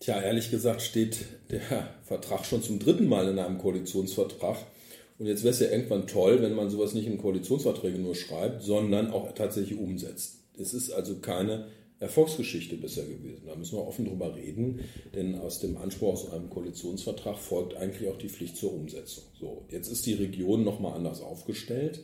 Tja, 0.00 0.20
ehrlich 0.20 0.50
gesagt 0.50 0.82
steht 0.82 1.24
der 1.50 1.60
Vertrag 2.02 2.44
schon 2.44 2.62
zum 2.62 2.80
dritten 2.80 3.08
Mal 3.08 3.28
in 3.28 3.38
einem 3.38 3.58
Koalitionsvertrag. 3.58 4.56
Und 5.18 5.26
jetzt 5.26 5.44
wäre 5.44 5.54
es 5.54 5.60
ja 5.60 5.70
irgendwann 5.70 6.06
toll, 6.06 6.42
wenn 6.42 6.54
man 6.54 6.70
sowas 6.70 6.94
nicht 6.94 7.06
in 7.06 7.18
Koalitionsverträge 7.18 7.98
nur 7.98 8.14
schreibt, 8.14 8.62
sondern 8.62 9.10
auch 9.10 9.32
tatsächlich 9.32 9.78
umsetzt. 9.78 10.40
Es 10.58 10.74
ist 10.74 10.90
also 10.90 11.16
keine 11.16 11.66
Erfolgsgeschichte 12.00 12.76
bisher 12.76 13.04
gewesen. 13.04 13.44
Da 13.46 13.54
müssen 13.54 13.78
wir 13.78 13.86
offen 13.86 14.04
drüber 14.04 14.34
reden, 14.34 14.80
denn 15.14 15.38
aus 15.38 15.60
dem 15.60 15.76
Anspruch 15.76 16.14
aus 16.14 16.32
einem 16.32 16.50
Koalitionsvertrag 16.50 17.38
folgt 17.38 17.76
eigentlich 17.76 18.08
auch 18.08 18.18
die 18.18 18.28
Pflicht 18.28 18.56
zur 18.56 18.74
Umsetzung. 18.74 19.24
So, 19.38 19.64
jetzt 19.70 19.88
ist 19.88 20.04
die 20.06 20.14
Region 20.14 20.64
nochmal 20.64 20.94
anders 20.94 21.22
aufgestellt. 21.22 22.00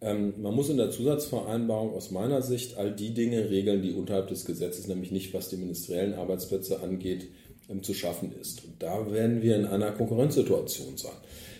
Ähm, 0.00 0.34
man 0.40 0.54
muss 0.54 0.68
in 0.68 0.76
der 0.76 0.90
Zusatzvereinbarung 0.90 1.92
aus 1.92 2.12
meiner 2.12 2.40
Sicht 2.42 2.76
all 2.76 2.94
die 2.94 3.14
Dinge 3.14 3.50
regeln, 3.50 3.82
die 3.82 3.92
unterhalb 3.92 4.28
des 4.28 4.44
Gesetzes, 4.44 4.86
nämlich 4.86 5.10
nicht 5.10 5.34
was 5.34 5.48
die 5.48 5.56
ministeriellen 5.56 6.14
Arbeitsplätze 6.14 6.80
angeht, 6.80 7.26
ähm, 7.68 7.82
zu 7.82 7.94
schaffen 7.94 8.32
ist. 8.40 8.64
Und 8.64 8.80
da 8.80 9.10
werden 9.10 9.42
wir 9.42 9.56
in 9.56 9.66
einer 9.66 9.90
Konkurrenzsituation 9.90 10.96
sein. 10.96 11.16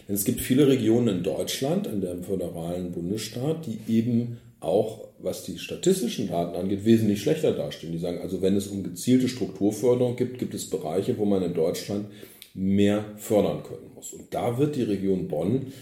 Denn 0.09 0.15
es 0.15 0.25
gibt 0.25 0.41
viele 0.41 0.67
Regionen 0.67 1.19
in 1.19 1.23
Deutschland, 1.23 1.87
in 1.87 2.01
dem 2.01 2.25
föderalen 2.25 2.93
Bundesstaat, 2.93 3.67
die 3.67 3.79
eben 3.93 4.39
auch, 4.61 5.09
was 5.19 5.45
die 5.45 5.59
statistischen 5.59 6.29
Daten 6.29 6.57
angeht, 6.57 6.87
wesentlich 6.87 7.21
schlechter 7.21 7.53
dastehen. 7.53 7.93
Die 7.93 7.99
sagen, 7.99 8.21
also 8.23 8.41
wenn 8.41 8.57
es 8.57 8.69
um 8.69 8.83
gezielte 8.83 9.29
Strukturförderung 9.29 10.17
gibt, 10.17 10.39
gibt 10.39 10.55
es 10.55 10.71
Bereiche, 10.71 11.19
wo 11.19 11.27
man 11.27 11.43
in 11.43 11.55
Deutschland 11.55 12.07
mehr 12.55 13.05
fördern 13.19 13.63
können 13.63 13.91
muss. 13.95 14.13
Und 14.15 14.33
da 14.33 14.59
wird 14.59 14.77
die 14.77 14.83
Region 14.83 15.29
Bonn 15.29 15.73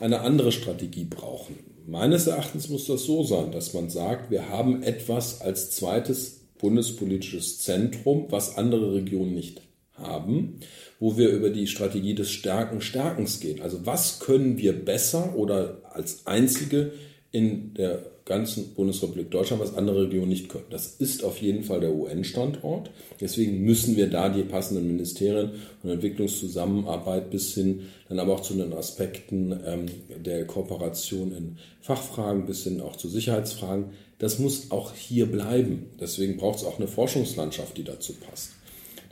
eine 0.00 0.20
andere 0.20 0.52
Strategie 0.52 1.04
brauchen. 1.04 1.56
Meines 1.86 2.26
Erachtens 2.26 2.68
muss 2.68 2.86
das 2.86 3.04
so 3.04 3.22
sein, 3.22 3.52
dass 3.52 3.72
man 3.72 3.88
sagt, 3.88 4.32
wir 4.32 4.48
haben 4.48 4.82
etwas 4.82 5.40
als 5.40 5.70
zweites 5.70 6.40
bundespolitisches 6.58 7.60
Zentrum, 7.60 8.26
was 8.30 8.58
andere 8.58 8.94
Regionen 8.94 9.34
nicht 9.34 9.62
haben, 9.98 10.60
wo 11.00 11.16
wir 11.16 11.30
über 11.30 11.50
die 11.50 11.66
Strategie 11.66 12.14
des 12.14 12.30
Stärken 12.30 12.80
Stärkens 12.80 13.40
gehen. 13.40 13.62
Also 13.62 13.86
was 13.86 14.20
können 14.20 14.58
wir 14.58 14.72
besser 14.72 15.34
oder 15.36 15.78
als 15.92 16.26
einzige 16.26 16.92
in 17.32 17.74
der 17.74 18.02
ganzen 18.26 18.74
Bundesrepublik 18.74 19.30
Deutschland, 19.30 19.62
was 19.62 19.74
andere 19.74 20.02
Regionen 20.02 20.28
nicht 20.28 20.48
können. 20.48 20.64
Das 20.70 20.96
ist 20.98 21.22
auf 21.22 21.40
jeden 21.40 21.62
Fall 21.62 21.80
der 21.80 21.94
UN-Standort. 21.94 22.90
Deswegen 23.20 23.62
müssen 23.62 23.96
wir 23.96 24.10
da 24.10 24.28
die 24.28 24.42
passenden 24.42 24.88
Ministerien 24.88 25.52
und 25.82 25.90
Entwicklungszusammenarbeit 25.90 27.30
bis 27.30 27.54
hin 27.54 27.82
dann 28.08 28.18
aber 28.18 28.34
auch 28.34 28.40
zu 28.40 28.54
den 28.54 28.72
Aspekten 28.72 29.58
ähm, 29.64 29.86
der 30.24 30.44
Kooperation 30.44 31.32
in 31.32 31.58
Fachfragen 31.80 32.46
bis 32.46 32.64
hin 32.64 32.80
auch 32.80 32.96
zu 32.96 33.08
Sicherheitsfragen. 33.08 33.90
Das 34.18 34.40
muss 34.40 34.72
auch 34.72 34.92
hier 34.92 35.26
bleiben. 35.26 35.86
Deswegen 36.00 36.36
braucht 36.36 36.58
es 36.58 36.64
auch 36.64 36.78
eine 36.78 36.88
Forschungslandschaft, 36.88 37.76
die 37.76 37.84
dazu 37.84 38.14
passt. 38.14 38.50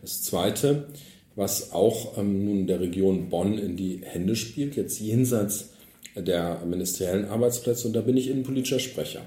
Das 0.05 0.23
Zweite, 0.23 0.89
was 1.35 1.73
auch 1.73 2.19
ähm, 2.19 2.45
nun 2.45 2.67
der 2.67 2.79
Region 2.81 3.31
Bonn 3.31 3.57
in 3.57 3.75
die 3.79 4.03
Hände 4.05 4.37
spielt, 4.37 4.77
jetzt 4.77 5.01
jenseits 5.01 5.71
der 6.15 6.63
ministeriellen 6.67 7.25
Arbeitsplätze 7.25 7.89
und 7.89 7.95
da 7.95 8.03
bin 8.03 8.19
ich 8.19 8.29
innenpolitischer 8.29 8.81
Sprecher. 8.81 9.23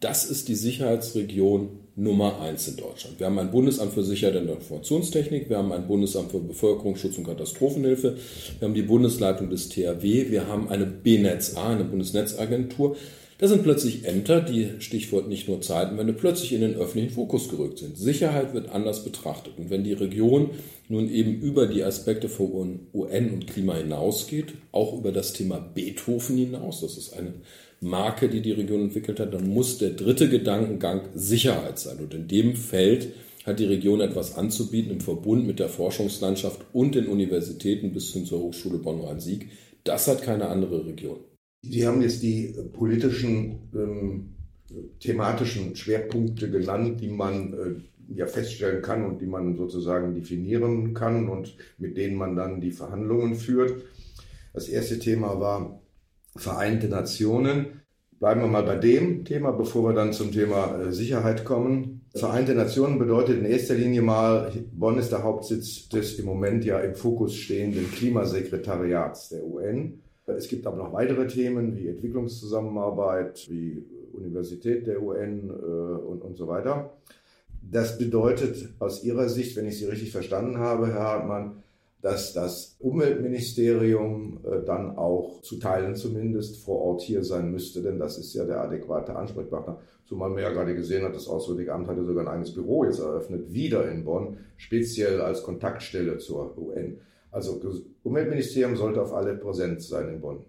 Das 0.00 0.26
ist 0.26 0.48
die 0.48 0.54
Sicherheitsregion 0.54 1.70
Nummer 1.96 2.42
eins 2.42 2.68
in 2.68 2.76
Deutschland. 2.76 3.20
Wir 3.20 3.26
haben 3.26 3.38
ein 3.38 3.50
Bundesamt 3.50 3.94
für 3.94 4.04
Sicherheit 4.04 4.36
und 4.36 4.48
Informationstechnik, 4.48 5.48
wir 5.48 5.56
haben 5.56 5.72
ein 5.72 5.86
Bundesamt 5.86 6.30
für 6.30 6.40
Bevölkerungsschutz 6.40 7.16
und 7.16 7.24
Katastrophenhilfe, 7.24 8.18
wir 8.58 8.68
haben 8.68 8.74
die 8.74 8.82
Bundesleitung 8.82 9.48
des 9.48 9.70
THW, 9.70 10.30
wir 10.30 10.46
haben 10.46 10.68
eine 10.68 10.84
BNetzA, 10.84 11.70
eine 11.70 11.84
Bundesnetzagentur. 11.84 12.96
Das 13.42 13.50
sind 13.50 13.64
plötzlich 13.64 14.04
Ämter, 14.04 14.40
die, 14.40 14.68
Stichwort 14.78 15.28
nicht 15.28 15.48
nur 15.48 15.60
Zeitenwende, 15.60 16.12
plötzlich 16.12 16.52
in 16.52 16.60
den 16.60 16.76
öffentlichen 16.76 17.12
Fokus 17.12 17.48
gerückt 17.48 17.80
sind. 17.80 17.98
Sicherheit 17.98 18.54
wird 18.54 18.68
anders 18.68 19.02
betrachtet. 19.02 19.54
Und 19.58 19.68
wenn 19.68 19.82
die 19.82 19.94
Region 19.94 20.50
nun 20.88 21.10
eben 21.10 21.40
über 21.40 21.66
die 21.66 21.82
Aspekte 21.82 22.28
von 22.28 22.86
UN 22.94 23.32
und 23.32 23.48
Klima 23.48 23.74
hinausgeht, 23.74 24.52
auch 24.70 24.96
über 24.96 25.10
das 25.10 25.32
Thema 25.32 25.58
Beethoven 25.58 26.36
hinaus, 26.36 26.82
das 26.82 26.96
ist 26.96 27.14
eine 27.14 27.32
Marke, 27.80 28.28
die 28.28 28.42
die 28.42 28.52
Region 28.52 28.82
entwickelt 28.82 29.18
hat, 29.18 29.34
dann 29.34 29.48
muss 29.48 29.76
der 29.76 29.90
dritte 29.90 30.28
Gedankengang 30.28 31.08
Sicherheit 31.16 31.80
sein. 31.80 31.96
Und 31.98 32.14
in 32.14 32.28
dem 32.28 32.54
Feld 32.54 33.08
hat 33.44 33.58
die 33.58 33.64
Region 33.64 34.00
etwas 34.02 34.36
anzubieten 34.36 34.92
im 34.92 35.00
Verbund 35.00 35.48
mit 35.48 35.58
der 35.58 35.68
Forschungslandschaft 35.68 36.60
und 36.72 36.94
den 36.94 37.08
Universitäten 37.08 37.92
bis 37.92 38.12
hin 38.12 38.24
zur 38.24 38.38
Hochschule 38.38 38.78
Bonn-Rhein-Sieg. 38.78 39.48
Das 39.82 40.06
hat 40.06 40.22
keine 40.22 40.46
andere 40.46 40.86
Region. 40.86 41.18
Sie 41.62 41.86
haben 41.86 42.02
jetzt 42.02 42.22
die 42.22 42.54
politischen, 42.72 43.68
ähm, 43.74 44.34
thematischen 45.00 45.76
Schwerpunkte 45.76 46.50
genannt, 46.50 47.00
die 47.00 47.08
man 47.08 47.52
äh, 47.52 48.14
ja 48.14 48.26
feststellen 48.26 48.82
kann 48.82 49.04
und 49.04 49.20
die 49.20 49.26
man 49.26 49.56
sozusagen 49.56 50.14
definieren 50.14 50.92
kann 50.92 51.28
und 51.28 51.56
mit 51.78 51.96
denen 51.96 52.16
man 52.16 52.34
dann 52.36 52.60
die 52.60 52.72
Verhandlungen 52.72 53.36
führt. 53.36 53.82
Das 54.52 54.68
erste 54.68 54.98
Thema 54.98 55.38
war 55.40 55.80
Vereinte 56.34 56.88
Nationen. 56.88 57.82
Bleiben 58.18 58.40
wir 58.40 58.48
mal 58.48 58.62
bei 58.62 58.76
dem 58.76 59.24
Thema, 59.24 59.52
bevor 59.52 59.90
wir 59.90 59.94
dann 59.94 60.12
zum 60.12 60.32
Thema 60.32 60.80
äh, 60.80 60.92
Sicherheit 60.92 61.44
kommen. 61.44 62.06
Vereinte 62.14 62.54
Nationen 62.54 62.98
bedeutet 62.98 63.38
in 63.38 63.44
erster 63.44 63.74
Linie 63.74 64.02
mal, 64.02 64.52
Bonn 64.72 64.98
ist 64.98 65.12
der 65.12 65.22
Hauptsitz 65.22 65.88
des 65.88 66.18
im 66.18 66.26
Moment 66.26 66.64
ja 66.64 66.80
im 66.80 66.94
Fokus 66.94 67.34
stehenden 67.34 67.90
Klimasekretariats 67.90 69.30
der 69.30 69.44
UN. 69.44 70.02
Es 70.26 70.48
gibt 70.48 70.66
aber 70.66 70.76
noch 70.76 70.92
weitere 70.92 71.26
Themen 71.26 71.76
wie 71.76 71.88
Entwicklungszusammenarbeit, 71.88 73.46
wie 73.50 73.84
Universität 74.12 74.86
der 74.86 75.02
UN 75.02 75.50
äh, 75.50 75.52
und, 75.52 76.22
und 76.22 76.36
so 76.36 76.46
weiter. 76.46 76.92
Das 77.60 77.98
bedeutet 77.98 78.70
aus 78.78 79.04
Ihrer 79.04 79.28
Sicht, 79.28 79.56
wenn 79.56 79.66
ich 79.66 79.78
Sie 79.78 79.86
richtig 79.86 80.12
verstanden 80.12 80.58
habe, 80.58 80.88
Herr 80.88 81.00
Hartmann, 81.00 81.62
dass 82.00 82.32
das 82.32 82.76
Umweltministerium 82.80 84.40
äh, 84.44 84.64
dann 84.64 84.96
auch 84.96 85.40
zu 85.42 85.58
Teilen 85.58 85.94
zumindest 85.94 86.62
vor 86.64 86.80
Ort 86.80 87.02
hier 87.02 87.22
sein 87.24 87.50
müsste, 87.50 87.80
denn 87.80 87.98
das 87.98 88.18
ist 88.18 88.34
ja 88.34 88.44
der 88.44 88.60
adäquate 88.60 89.14
Ansprechpartner. 89.14 89.78
Zumal 90.04 90.30
man 90.30 90.42
ja 90.42 90.50
gerade 90.50 90.74
gesehen 90.74 91.04
hat, 91.04 91.14
das 91.14 91.28
Auswärtige 91.28 91.72
Amt 91.72 91.88
hatte 91.88 92.04
sogar 92.04 92.24
ein 92.24 92.28
eigenes 92.28 92.52
Büro 92.52 92.84
jetzt 92.84 92.98
eröffnet, 92.98 93.52
wieder 93.52 93.90
in 93.90 94.04
Bonn, 94.04 94.36
speziell 94.56 95.20
als 95.20 95.42
Kontaktstelle 95.42 96.18
zur 96.18 96.58
UN. 96.58 96.98
Also 97.32 97.60
Umweltministerium 98.02 98.76
sollte 98.76 99.02
auf 99.02 99.12
alle 99.12 99.34
präsent 99.34 99.82
sein 99.82 100.08
in 100.08 100.20
Bonn. 100.20 100.44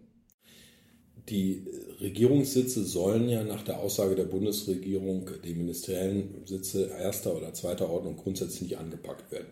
Die 1.30 1.64
Regierungssitze 2.02 2.84
sollen 2.84 3.30
ja 3.30 3.46
nach 3.46 3.64
der 3.64 3.80
Aussage 3.80 4.16
der 4.16 4.26
Bundesregierung 4.26 5.30
die 5.46 5.54
ministeriellen 5.54 6.46
Sitze 6.46 6.92
erster 7.00 7.38
oder 7.38 7.54
zweiter 7.54 7.90
Ordnung 7.90 8.18
grundsätzlich 8.18 8.64
nicht 8.64 8.78
angepackt 8.78 9.32
werden. 9.32 9.48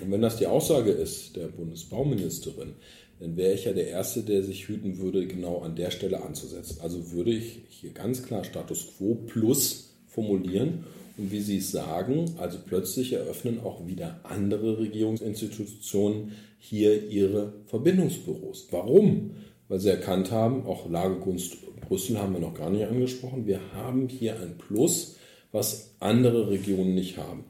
Und 0.00 0.12
wenn 0.12 0.22
das 0.22 0.36
die 0.36 0.46
Aussage 0.46 0.92
ist 0.92 1.34
der 1.34 1.48
Bundesbauministerin, 1.48 2.74
dann 3.18 3.36
wäre 3.36 3.54
ich 3.54 3.64
ja 3.64 3.72
der 3.72 3.88
Erste, 3.88 4.22
der 4.22 4.44
sich 4.44 4.68
hüten 4.68 4.98
würde, 4.98 5.26
genau 5.26 5.58
an 5.58 5.74
der 5.74 5.90
Stelle 5.90 6.22
anzusetzen. 6.22 6.78
Also 6.80 7.10
würde 7.10 7.32
ich 7.32 7.62
hier 7.68 7.90
ganz 7.90 8.22
klar 8.22 8.44
Status 8.44 8.86
quo 8.96 9.16
plus 9.26 9.96
formulieren 10.06 10.84
wie 11.18 11.40
Sie 11.40 11.58
es 11.58 11.70
sagen, 11.70 12.34
also 12.38 12.58
plötzlich 12.64 13.12
eröffnen 13.12 13.60
auch 13.60 13.86
wieder 13.86 14.20
andere 14.22 14.78
Regierungsinstitutionen 14.78 16.32
hier 16.58 17.08
ihre 17.08 17.52
Verbindungsbüros. 17.66 18.68
Warum? 18.70 19.32
Weil 19.68 19.80
sie 19.80 19.90
erkannt 19.90 20.30
haben, 20.30 20.64
auch 20.66 20.88
Lagekunst 20.88 21.56
Brüssel 21.80 22.18
haben 22.18 22.34
wir 22.34 22.40
noch 22.40 22.54
gar 22.54 22.70
nicht 22.70 22.86
angesprochen, 22.86 23.46
wir 23.46 23.60
haben 23.74 24.08
hier 24.08 24.38
ein 24.40 24.58
Plus, 24.58 25.16
was 25.52 25.94
andere 26.00 26.50
Regionen 26.50 26.94
nicht 26.94 27.16
haben. 27.16 27.44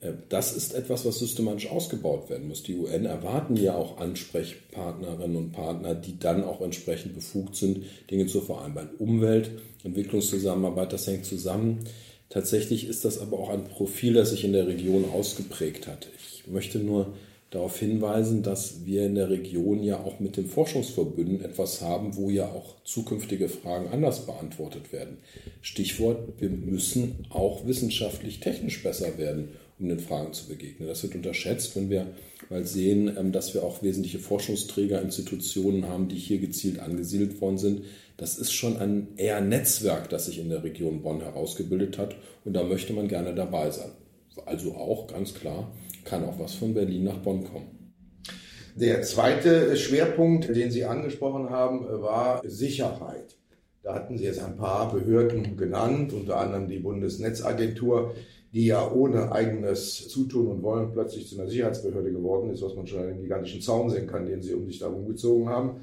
Äh, 0.00 0.12
das 0.28 0.56
ist 0.56 0.74
etwas, 0.74 1.04
was 1.04 1.18
systematisch 1.18 1.70
ausgebaut 1.70 2.30
werden 2.30 2.48
muss. 2.48 2.62
Die 2.62 2.76
UN 2.76 3.04
erwarten 3.04 3.56
ja 3.56 3.74
auch 3.74 3.98
Ansprechpartnerinnen 3.98 5.36
und 5.36 5.52
Partner, 5.52 5.94
die 5.94 6.18
dann 6.18 6.44
auch 6.44 6.60
entsprechend 6.60 7.14
befugt 7.14 7.56
sind, 7.56 7.84
Dinge 8.10 8.26
zu 8.26 8.40
vereinbaren. 8.40 8.90
Umwelt, 8.98 9.50
Entwicklungszusammenarbeit, 9.84 10.92
das 10.92 11.06
hängt 11.06 11.26
zusammen. 11.26 11.80
Tatsächlich 12.28 12.88
ist 12.88 13.04
das 13.04 13.18
aber 13.18 13.38
auch 13.38 13.50
ein 13.50 13.64
Profil, 13.64 14.14
das 14.14 14.30
sich 14.30 14.44
in 14.44 14.52
der 14.52 14.66
Region 14.66 15.04
ausgeprägt 15.12 15.86
hat. 15.86 16.08
Ich 16.18 16.46
möchte 16.46 16.78
nur 16.78 17.14
darauf 17.50 17.78
hinweisen, 17.78 18.42
dass 18.42 18.84
wir 18.84 19.06
in 19.06 19.14
der 19.14 19.30
Region 19.30 19.82
ja 19.82 20.00
auch 20.00 20.18
mit 20.18 20.36
den 20.36 20.46
Forschungsverbünden 20.46 21.44
etwas 21.44 21.80
haben, 21.80 22.16
wo 22.16 22.28
ja 22.28 22.46
auch 22.46 22.74
zukünftige 22.84 23.48
Fragen 23.48 23.88
anders 23.88 24.26
beantwortet 24.26 24.92
werden. 24.92 25.18
Stichwort, 25.62 26.18
wir 26.38 26.50
müssen 26.50 27.26
auch 27.30 27.66
wissenschaftlich 27.66 28.40
technisch 28.40 28.82
besser 28.82 29.16
werden, 29.18 29.50
um 29.78 29.88
den 29.88 29.98
Fragen 29.98 30.32
zu 30.32 30.48
begegnen. 30.48 30.88
Das 30.88 31.02
wird 31.02 31.14
unterschätzt, 31.14 31.76
wenn 31.76 31.90
wir 31.90 32.06
mal 32.48 32.64
sehen, 32.64 33.14
ähm, 33.16 33.32
dass 33.32 33.54
wir 33.54 33.62
auch 33.62 33.82
wesentliche 33.82 34.18
Forschungsträger, 34.18 35.02
Institutionen 35.02 35.88
haben, 35.88 36.08
die 36.08 36.16
hier 36.16 36.38
gezielt 36.38 36.78
angesiedelt 36.80 37.40
worden 37.40 37.58
sind. 37.58 37.82
Das 38.16 38.38
ist 38.38 38.52
schon 38.52 38.78
ein 38.78 39.08
eher 39.16 39.40
Netzwerk, 39.40 40.08
das 40.08 40.26
sich 40.26 40.38
in 40.38 40.48
der 40.48 40.64
Region 40.64 41.02
Bonn 41.02 41.20
herausgebildet 41.20 41.98
hat 41.98 42.16
und 42.44 42.54
da 42.54 42.62
möchte 42.62 42.92
man 42.92 43.08
gerne 43.08 43.34
dabei 43.34 43.70
sein. 43.70 43.90
Also 44.46 44.74
auch 44.74 45.06
ganz 45.06 45.34
klar, 45.34 45.72
kann 46.04 46.24
auch 46.24 46.38
was 46.38 46.54
von 46.54 46.74
Berlin 46.74 47.04
nach 47.04 47.18
Bonn 47.18 47.44
kommen. 47.44 47.76
Der 48.74 49.02
zweite 49.02 49.74
Schwerpunkt, 49.76 50.54
den 50.54 50.70
Sie 50.70 50.84
angesprochen 50.84 51.48
haben, 51.48 51.86
war 52.02 52.42
Sicherheit. 52.44 53.36
Da 53.82 53.94
hatten 53.94 54.18
Sie 54.18 54.24
jetzt 54.24 54.42
ein 54.42 54.56
paar 54.56 54.92
Behörden 54.92 55.56
genannt, 55.56 56.12
unter 56.12 56.38
anderem 56.38 56.68
die 56.68 56.80
Bundesnetzagentur, 56.80 58.14
die 58.52 58.66
ja 58.66 58.90
ohne 58.90 59.32
eigenes 59.32 60.08
Zutun 60.08 60.46
und 60.48 60.62
Wollen 60.62 60.92
plötzlich 60.92 61.28
zu 61.28 61.38
einer 61.38 61.48
Sicherheitsbehörde 61.48 62.12
geworden 62.12 62.50
ist, 62.50 62.62
was 62.62 62.74
man 62.74 62.86
schon 62.86 63.06
den 63.06 63.20
gigantischen 63.20 63.60
Zaun 63.60 63.90
sehen 63.90 64.06
kann, 64.06 64.26
den 64.26 64.42
sie 64.42 64.54
um 64.54 64.66
sich 64.66 64.78
darum 64.78 65.06
gezogen 65.06 65.48
haben. 65.48 65.80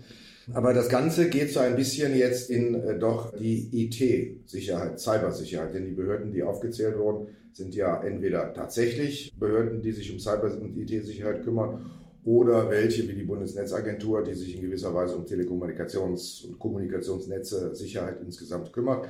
Aber 0.53 0.73
das 0.73 0.89
Ganze 0.89 1.29
geht 1.29 1.51
so 1.51 1.59
ein 1.61 1.75
bisschen 1.75 2.15
jetzt 2.15 2.49
in 2.49 2.75
äh, 2.75 2.99
doch 2.99 3.33
die 3.37 3.69
IT-Sicherheit, 3.71 4.99
Cybersicherheit, 4.99 5.73
denn 5.73 5.85
die 5.85 5.91
Behörden, 5.91 6.33
die 6.33 6.43
aufgezählt 6.43 6.97
wurden, 6.97 7.27
sind 7.53 7.75
ja 7.75 8.01
entweder 8.03 8.53
tatsächlich 8.53 9.33
Behörden, 9.39 9.81
die 9.81 9.91
sich 9.91 10.11
um 10.11 10.19
Cyber- 10.19 10.59
und 10.59 10.77
IT-Sicherheit 10.77 11.43
kümmern, 11.43 11.91
oder 12.25 12.69
welche 12.69 13.07
wie 13.07 13.13
die 13.13 13.23
Bundesnetzagentur, 13.23 14.23
die 14.23 14.33
sich 14.33 14.55
in 14.55 14.61
gewisser 14.61 14.93
Weise 14.93 15.15
um 15.15 15.25
Telekommunikations- 15.25 16.47
und 16.47 16.57
Kommunikationsnetze 16.57 17.75
Sicherheit 17.75 18.17
insgesamt 18.23 18.71
kümmert. 18.71 19.09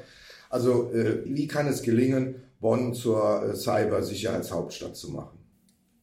Also 0.50 0.92
äh, 0.92 1.24
wie 1.26 1.48
kann 1.48 1.68
es 1.68 1.84
gelingen, 1.84 2.36
Bonn 2.63 2.96
zur 2.96 3.43
äh, 3.43 3.55
Cybersicherheitshauptstadt 3.55 4.96
zu 4.96 5.12
machen? 5.12 5.38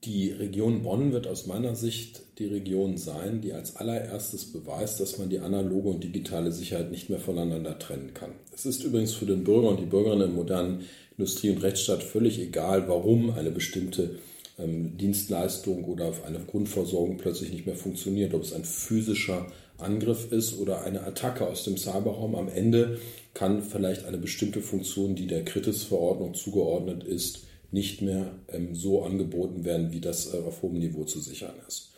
Die 0.05 0.31
Region 0.31 0.83
Bonn 0.83 1.13
wird 1.13 1.27
aus 1.27 1.47
meiner 1.47 1.75
Sicht 1.75 2.23
die 2.39 2.47
Region 2.47 2.97
sein, 2.97 3.41
die 3.41 3.53
als 3.53 3.77
allererstes 3.77 4.53
beweist, 4.53 5.01
dass 5.01 5.19
man 5.19 5.29
die 5.29 5.41
analoge 5.41 5.89
und 5.89 6.05
digitale 6.05 6.53
Sicherheit 6.53 6.91
nicht 6.91 7.11
mehr 7.11 7.19
voneinander 7.19 7.79
trennen 7.79 8.15
kann. 8.15 8.31
Es 8.55 8.65
ist 8.67 8.85
übrigens 8.85 9.13
für 9.13 9.27
den 9.27 9.43
Bürger 9.43 9.69
und 9.69 9.81
die 9.81 9.87
Bürgerinnen 9.87 10.31
im 10.31 10.37
modernen 10.37 10.83
Industrie- 11.19 11.51
und 11.51 11.63
Rechtsstaat 11.63 12.03
völlig 12.03 12.39
egal, 12.39 12.89
warum 12.89 13.31
eine 13.31 13.51
bestimmte 13.51 14.19
ähm, 14.59 14.97
Dienstleistung 14.97 15.85
oder 15.85 16.13
eine 16.27 16.41
Grundversorgung 16.41 17.17
plötzlich 17.17 17.53
nicht 17.53 17.67
mehr 17.67 17.77
funktioniert, 17.77 18.35
ob 18.35 18.43
es 18.43 18.53
ein 18.53 18.65
physischer 18.65 19.47
Angriff 19.81 20.33
ist 20.33 20.59
oder 20.59 20.83
eine 20.83 21.03
Attacke 21.03 21.47
aus 21.47 21.65
dem 21.65 21.77
Cyberraum. 21.77 22.35
Am 22.35 22.49
Ende 22.49 22.99
kann 23.35 23.63
vielleicht 23.63 24.05
eine 24.05 24.19
bestimmte 24.19 24.61
Funktion, 24.61 25.15
die 25.15 25.27
der 25.27 25.45
Kritis-Verordnung 25.45 26.35
zugeordnet 26.35 27.05
ist, 27.05 27.45
nicht 27.73 28.03
mehr 28.03 28.33
ähm, 28.49 28.75
so 28.75 29.03
angeboten 29.03 29.65
werden, 29.65 29.93
wie 29.93 30.01
das 30.01 30.35
äh, 30.35 30.39
auf 30.39 30.63
hohem 30.63 30.79
Niveau 30.79 31.05
zu 31.05 31.21
sichern 31.21 31.55
ist. 31.69 31.93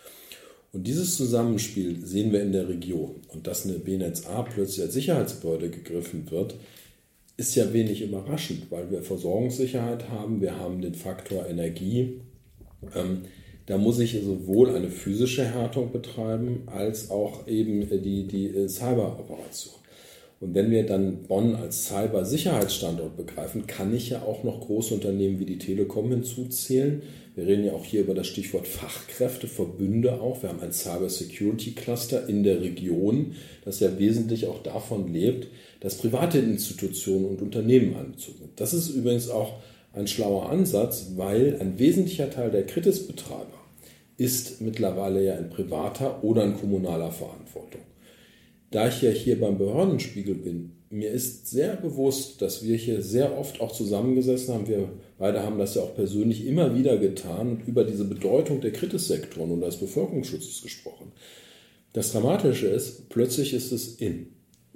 Und 0.72 0.86
dieses 0.86 1.16
Zusammenspiel 1.16 2.04
sehen 2.04 2.32
wir 2.32 2.42
in 2.42 2.52
der 2.52 2.68
Region. 2.68 3.16
Und 3.28 3.46
dass 3.46 3.64
eine 3.64 3.78
BNetzA 3.78 4.42
plötzlich 4.42 4.82
als 4.82 4.94
Sicherheitsbehörde 4.94 5.70
gegriffen 5.70 6.30
wird, 6.30 6.54
ist 7.36 7.54
ja 7.54 7.72
wenig 7.72 8.02
überraschend, 8.02 8.70
weil 8.70 8.90
wir 8.90 9.02
Versorgungssicherheit 9.02 10.08
haben, 10.08 10.40
wir 10.40 10.58
haben 10.58 10.80
den 10.80 10.94
Faktor 10.94 11.46
Energie. 11.46 12.20
Ähm, 12.94 13.22
da 13.72 13.78
muss 13.78 13.98
ich 14.00 14.20
sowohl 14.22 14.76
eine 14.76 14.90
physische 14.90 15.46
Härtung 15.46 15.92
betreiben, 15.92 16.64
als 16.66 17.10
auch 17.10 17.48
eben 17.48 17.88
die, 18.02 18.24
die 18.24 18.48
äh, 18.48 18.68
Cyberoperation. 18.68 19.72
Und 20.40 20.54
wenn 20.54 20.70
wir 20.70 20.84
dann 20.84 21.22
Bonn 21.22 21.56
als 21.56 21.86
Cyber-Sicherheitsstandort 21.86 23.16
begreifen, 23.16 23.66
kann 23.66 23.94
ich 23.94 24.10
ja 24.10 24.20
auch 24.24 24.44
noch 24.44 24.60
große 24.60 24.92
Unternehmen 24.92 25.38
wie 25.38 25.46
die 25.46 25.56
Telekom 25.56 26.10
hinzuzählen. 26.10 27.00
Wir 27.34 27.46
reden 27.46 27.64
ja 27.64 27.72
auch 27.72 27.86
hier 27.86 28.02
über 28.02 28.12
das 28.12 28.26
Stichwort 28.26 28.68
Fachkräfte, 28.68 29.46
Verbünde 29.46 30.20
auch. 30.20 30.42
Wir 30.42 30.50
haben 30.50 30.60
ein 30.60 30.72
Cyber 30.72 31.08
Security 31.08 31.70
Cluster 31.70 32.28
in 32.28 32.42
der 32.42 32.60
Region, 32.60 33.36
das 33.64 33.80
ja 33.80 33.98
wesentlich 33.98 34.48
auch 34.48 34.62
davon 34.62 35.10
lebt, 35.10 35.48
dass 35.80 35.96
private 35.96 36.40
Institutionen 36.40 37.24
und 37.24 37.40
Unternehmen 37.40 37.96
angezogen. 37.96 38.50
Das 38.56 38.74
ist 38.74 38.90
übrigens 38.90 39.30
auch 39.30 39.60
ein 39.94 40.08
schlauer 40.08 40.50
Ansatz, 40.50 41.12
weil 41.16 41.56
ein 41.58 41.78
wesentlicher 41.78 42.28
Teil 42.28 42.50
der 42.50 42.66
Kritisbetreiber 42.66 43.61
ist 44.22 44.60
mittlerweile 44.60 45.24
ja 45.24 45.34
in 45.34 45.50
privater 45.50 46.22
oder 46.24 46.44
in 46.44 46.56
kommunaler 46.56 47.10
Verantwortung 47.10 47.82
da 48.72 48.88
ich 48.88 49.02
ja 49.02 49.10
hier 49.10 49.38
beim 49.38 49.58
Behördenspiegel 49.58 50.34
bin, 50.34 50.72
mir 50.90 51.10
ist 51.10 51.48
sehr 51.48 51.76
bewusst, 51.76 52.42
dass 52.42 52.64
wir 52.64 52.76
hier 52.76 53.02
sehr 53.02 53.38
oft 53.38 53.60
auch 53.60 53.72
zusammengesessen 53.72 54.54
haben. 54.54 54.68
Wir 54.68 54.88
beide 55.18 55.42
haben 55.42 55.58
das 55.58 55.74
ja 55.74 55.82
auch 55.82 55.94
persönlich 55.94 56.46
immer 56.46 56.74
wieder 56.74 56.96
getan 56.98 57.50
und 57.50 57.68
über 57.68 57.84
diese 57.84 58.04
Bedeutung 58.04 58.60
der 58.60 58.72
Kritissektoren 58.72 59.52
und 59.52 59.60
des 59.60 59.76
Bevölkerungsschutzes 59.76 60.62
gesprochen. 60.62 61.12
Das 61.92 62.12
Dramatische 62.12 62.66
ist, 62.66 63.10
plötzlich 63.10 63.52
ist 63.52 63.72
es 63.72 63.94
in, 63.94 64.28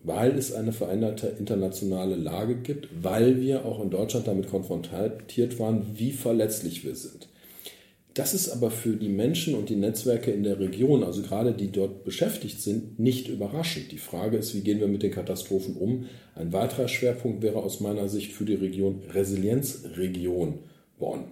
weil 0.03 0.39
es 0.39 0.53
eine 0.53 0.73
veränderte 0.73 1.29
internationale 1.39 2.17
Lage 2.17 2.57
gibt, 2.57 2.89
weil 3.03 3.41
wir 3.41 3.65
auch 3.65 3.83
in 3.83 3.91
Deutschland 3.91 4.27
damit 4.27 4.49
konfrontiert 4.49 5.59
waren, 5.59 5.87
wie 5.95 6.13
verletzlich 6.13 6.85
wir 6.85 6.95
sind. 6.95 7.29
Das 8.17 8.33
ist 8.33 8.49
aber 8.49 8.71
für 8.71 8.97
die 8.97 9.11
Menschen 9.11 9.55
und 9.55 9.69
die 9.69 9.77
Netzwerke 9.77 10.31
in 10.31 10.43
der 10.43 10.59
Region, 10.59 11.05
also 11.05 11.21
gerade 11.21 11.53
die 11.53 11.71
dort 11.71 12.03
beschäftigt 12.03 12.63
sind, 12.63 12.99
nicht 12.99 13.29
überraschend. 13.29 13.93
Die 13.93 13.99
Frage 13.99 14.39
ist, 14.39 14.55
wie 14.55 14.63
gehen 14.63 14.81
wir 14.81 14.89
mit 14.89 15.03
den 15.03 15.11
Katastrophen 15.11 15.77
um? 15.77 16.07
Ein 16.35 16.51
weiterer 16.55 16.89
Schwerpunkt 16.89 17.43
wäre 17.43 17.59
aus 17.59 17.81
meiner 17.81 18.09
Sicht 18.09 18.33
für 18.33 18.47
die 18.47 18.55
Region 18.55 19.03
Resilienzregion 19.13 20.61
Bonn. 20.99 21.25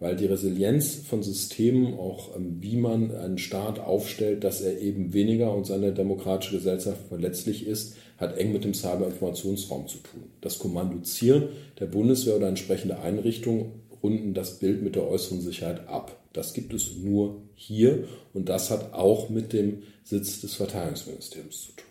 Weil 0.00 0.16
die 0.16 0.26
Resilienz 0.26 0.96
von 0.96 1.22
Systemen, 1.22 1.94
auch 1.94 2.36
ähm, 2.36 2.58
wie 2.60 2.76
man 2.76 3.10
einen 3.10 3.38
Staat 3.38 3.80
aufstellt, 3.80 4.44
dass 4.44 4.60
er 4.60 4.78
eben 4.82 5.14
weniger 5.14 5.54
und 5.54 5.66
seine 5.66 5.94
demokratische 5.94 6.56
Gesellschaft 6.56 7.08
verletzlich 7.08 7.66
ist, 7.66 7.96
hat 8.18 8.36
eng 8.36 8.52
mit 8.52 8.64
dem 8.64 8.74
Cyberinformationsraum 8.74 9.88
zu 9.88 9.96
tun. 9.98 10.24
Das 10.42 10.58
Kommando 10.58 11.00
Ziel 11.00 11.48
der 11.80 11.86
Bundeswehr 11.86 12.36
oder 12.36 12.48
entsprechende 12.48 12.98
Einrichtungen 12.98 13.87
runden 14.02 14.34
das 14.34 14.58
Bild 14.58 14.82
mit 14.82 14.96
der 14.96 15.08
äußeren 15.08 15.40
Sicherheit 15.40 15.88
ab. 15.88 16.18
Das 16.32 16.54
gibt 16.54 16.72
es 16.74 16.96
nur 16.96 17.42
hier 17.54 18.04
und 18.32 18.48
das 18.48 18.70
hat 18.70 18.92
auch 18.92 19.28
mit 19.28 19.52
dem 19.52 19.82
Sitz 20.04 20.40
des 20.40 20.54
Verteidigungsministeriums 20.54 21.66
zu 21.66 21.72
tun. 21.72 21.84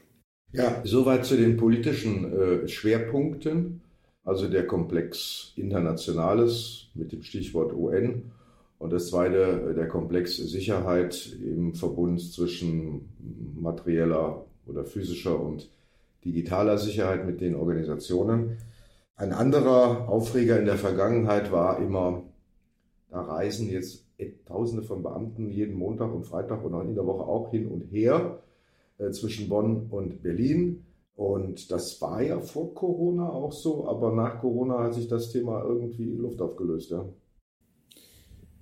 Ja, 0.53 0.81
soweit 0.85 1.25
zu 1.25 1.35
den 1.35 1.57
politischen 1.57 2.31
äh, 2.33 2.67
Schwerpunkten, 2.67 3.81
also 4.23 4.47
der 4.47 4.65
Komplex 4.65 5.53
Internationales 5.55 6.87
mit 6.93 7.11
dem 7.11 7.23
Stichwort 7.23 7.73
UN 7.73 8.31
und 8.79 8.93
das 8.93 9.07
zweite, 9.07 9.71
äh, 9.71 9.73
der 9.73 9.87
Komplex 9.87 10.37
Sicherheit 10.37 11.37
im 11.43 11.73
Verbund 11.73 12.21
zwischen 12.21 13.09
materieller 13.59 14.45
oder 14.67 14.85
physischer 14.85 15.39
und 15.39 15.69
digitaler 16.23 16.77
Sicherheit 16.77 17.25
mit 17.25 17.41
den 17.41 17.55
Organisationen. 17.55 18.57
Ein 19.17 19.33
anderer 19.33 20.07
Aufreger 20.07 20.59
in 20.59 20.65
der 20.65 20.77
Vergangenheit 20.77 21.51
war 21.51 21.79
immer, 21.79 22.21
da 23.09 23.21
reisen 23.21 23.67
jetzt 23.67 24.05
Tausende 24.45 24.83
von 24.83 25.03
Beamten 25.03 25.51
jeden 25.51 25.75
Montag 25.75 26.13
und 26.13 26.23
Freitag 26.23 26.63
und 26.63 26.73
auch 26.73 26.83
in 26.83 26.95
der 26.95 27.05
Woche 27.05 27.23
auch 27.23 27.51
hin 27.51 27.67
und 27.67 27.81
her 27.91 28.41
äh, 28.97 29.11
zwischen 29.11 29.49
Bonn 29.49 29.87
und 29.89 30.23
Berlin. 30.23 30.85
Und 31.15 31.71
das 31.71 31.99
war 32.01 32.21
ja 32.21 32.39
vor 32.39 32.73
Corona 32.73 33.29
auch 33.29 33.51
so, 33.51 33.87
aber 33.87 34.13
nach 34.13 34.39
Corona 34.39 34.83
hat 34.83 34.93
sich 34.93 35.07
das 35.07 35.31
Thema 35.31 35.63
irgendwie 35.63 36.11
in 36.11 36.19
Luft 36.19 36.41
aufgelöst. 36.41 36.91
Ja. 36.91 37.05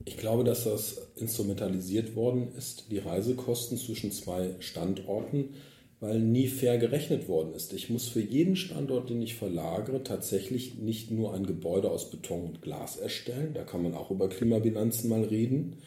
Ich 0.05 0.17
glaube, 0.17 0.43
dass 0.43 0.63
das 0.63 1.11
instrumentalisiert 1.15 2.15
worden 2.15 2.49
ist, 2.57 2.91
die 2.91 2.99
Reisekosten 2.99 3.77
zwischen 3.77 4.11
zwei 4.11 4.55
Standorten 4.59 5.49
weil 5.99 6.19
nie 6.19 6.47
fair 6.47 6.77
gerechnet 6.77 7.27
worden 7.27 7.53
ist. 7.53 7.73
Ich 7.73 7.89
muss 7.89 8.07
für 8.07 8.21
jeden 8.21 8.55
Standort, 8.55 9.09
den 9.09 9.21
ich 9.21 9.35
verlagere, 9.35 10.03
tatsächlich 10.03 10.75
nicht 10.75 11.11
nur 11.11 11.33
ein 11.33 11.45
Gebäude 11.45 11.89
aus 11.89 12.11
Beton 12.11 12.43
und 12.43 12.61
Glas 12.61 12.97
erstellen, 12.97 13.53
da 13.53 13.63
kann 13.63 13.83
man 13.83 13.93
auch 13.93 14.11
über 14.11 14.29
Klimabilanzen 14.29 15.09
mal 15.09 15.23
reden, 15.23 15.77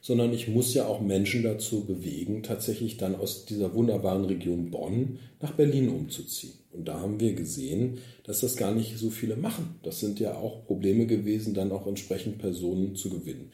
sondern 0.00 0.32
ich 0.32 0.48
muss 0.48 0.74
ja 0.74 0.86
auch 0.86 1.00
Menschen 1.00 1.44
dazu 1.44 1.84
bewegen, 1.84 2.42
tatsächlich 2.42 2.96
dann 2.96 3.14
aus 3.14 3.46
dieser 3.46 3.72
wunderbaren 3.72 4.24
Region 4.24 4.70
Bonn 4.70 5.20
nach 5.40 5.52
Berlin 5.52 5.88
umzuziehen. 5.88 6.54
Und 6.72 6.88
da 6.88 7.00
haben 7.00 7.20
wir 7.20 7.34
gesehen, 7.34 7.98
dass 8.24 8.40
das 8.40 8.56
gar 8.56 8.74
nicht 8.74 8.98
so 8.98 9.10
viele 9.10 9.36
machen. 9.36 9.76
Das 9.84 10.00
sind 10.00 10.18
ja 10.18 10.34
auch 10.34 10.66
Probleme 10.66 11.06
gewesen, 11.06 11.54
dann 11.54 11.70
auch 11.70 11.86
entsprechend 11.86 12.38
Personen 12.38 12.96
zu 12.96 13.10
gewinnen. 13.10 13.52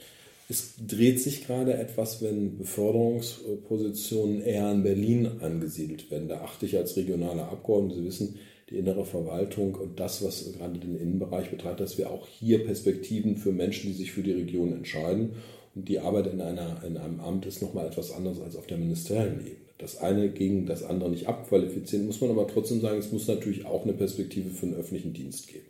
Es 0.50 0.76
dreht 0.78 1.20
sich 1.20 1.46
gerade 1.46 1.74
etwas, 1.74 2.22
wenn 2.22 2.56
Beförderungspositionen 2.56 4.40
eher 4.40 4.72
in 4.72 4.82
Berlin 4.82 5.26
angesiedelt 5.40 6.10
werden. 6.10 6.28
Da 6.28 6.40
achte 6.40 6.64
ich 6.64 6.78
als 6.78 6.96
regionaler 6.96 7.52
Abgeordneter, 7.52 7.96
Sie 8.00 8.06
wissen, 8.06 8.38
die 8.70 8.78
innere 8.78 9.04
Verwaltung 9.04 9.74
und 9.74 10.00
das, 10.00 10.24
was 10.24 10.50
gerade 10.54 10.78
den 10.78 10.98
Innenbereich 10.98 11.50
betreibt, 11.50 11.80
dass 11.80 11.98
wir 11.98 12.10
auch 12.10 12.26
hier 12.26 12.64
Perspektiven 12.64 13.36
für 13.36 13.52
Menschen, 13.52 13.90
die 13.90 13.96
sich 13.96 14.12
für 14.12 14.22
die 14.22 14.32
Region 14.32 14.72
entscheiden. 14.72 15.32
Und 15.74 15.86
die 15.86 15.98
Arbeit 15.98 16.28
in, 16.28 16.40
einer, 16.40 16.82
in 16.82 16.96
einem 16.96 17.20
Amt 17.20 17.44
ist 17.44 17.60
nochmal 17.60 17.86
etwas 17.86 18.10
anderes 18.10 18.40
als 18.40 18.56
auf 18.56 18.66
der 18.66 18.78
ministeriellen 18.78 19.40
Ebene. 19.40 19.68
Das 19.76 19.98
eine 19.98 20.30
gegen 20.30 20.64
das 20.64 20.82
andere 20.82 21.10
nicht 21.10 21.28
abqualifizieren, 21.28 22.06
muss 22.06 22.22
man 22.22 22.30
aber 22.30 22.48
trotzdem 22.48 22.80
sagen, 22.80 22.98
es 22.98 23.12
muss 23.12 23.28
natürlich 23.28 23.66
auch 23.66 23.84
eine 23.84 23.92
Perspektive 23.92 24.48
für 24.48 24.66
den 24.66 24.76
öffentlichen 24.76 25.12
Dienst 25.12 25.46
geben. 25.48 25.66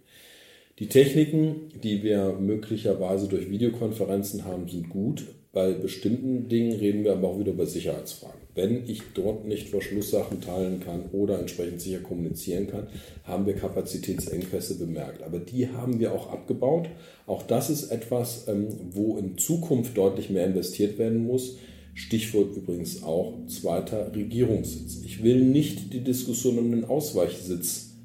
Die 0.79 0.87
Techniken, 0.87 1.73
die 1.83 2.05
wir 2.05 2.37
möglicherweise 2.39 3.27
durch 3.27 3.51
Videokonferenzen 3.51 4.45
haben, 4.45 4.69
sind 4.69 4.89
gut. 4.91 5.27
Bei 5.53 5.73
bestimmten 5.73 6.49
Dingen 6.49 6.73
reden 6.73 7.03
wir 7.03 7.15
aber 7.15 7.29
auch 7.29 7.41
wieder 7.41 7.51
über 7.51 7.67
Sicherheitsfragen. 7.67 8.39
Wenn 8.55 8.89
ich 8.89 9.03
dort 9.13 9.45
nicht 9.45 9.71
Verschlusssachen 9.71 10.41
teilen 10.41 10.79
kann 10.79 11.07
oder 11.11 11.41
entsprechend 11.41 11.81
sicher 11.81 11.99
kommunizieren 11.99 12.69
kann, 12.69 12.87
haben 13.25 13.47
wir 13.47 13.55
Kapazitätsengpässe 13.55 14.79
bemerkt. 14.79 15.25
Aber 15.25 15.41
die 15.41 15.69
haben 15.69 15.99
wir 15.99 16.13
auch 16.13 16.31
abgebaut. 16.31 16.89
Auch 17.27 17.43
das 17.43 17.71
ist 17.71 17.91
etwas, 17.91 18.47
ähm, 18.47 18.69
wo 18.93 19.17
in 19.17 19.37
Zukunft 19.37 19.97
deutlich 19.97 20.31
mehr 20.31 20.47
investiert 20.47 20.97
werden 20.97 21.25
muss. 21.25 21.57
Stichwort 21.95 22.57
übrigens 22.57 23.03
auch 23.03 23.35
zweiter 23.49 24.15
Regierungssitz. 24.15 25.03
Ich 25.05 25.25
will 25.25 25.41
nicht 25.43 25.93
die 25.93 26.05
Diskussion 26.05 26.59
um 26.59 26.71
den 26.71 26.85
Ausweichsitz 26.85 27.97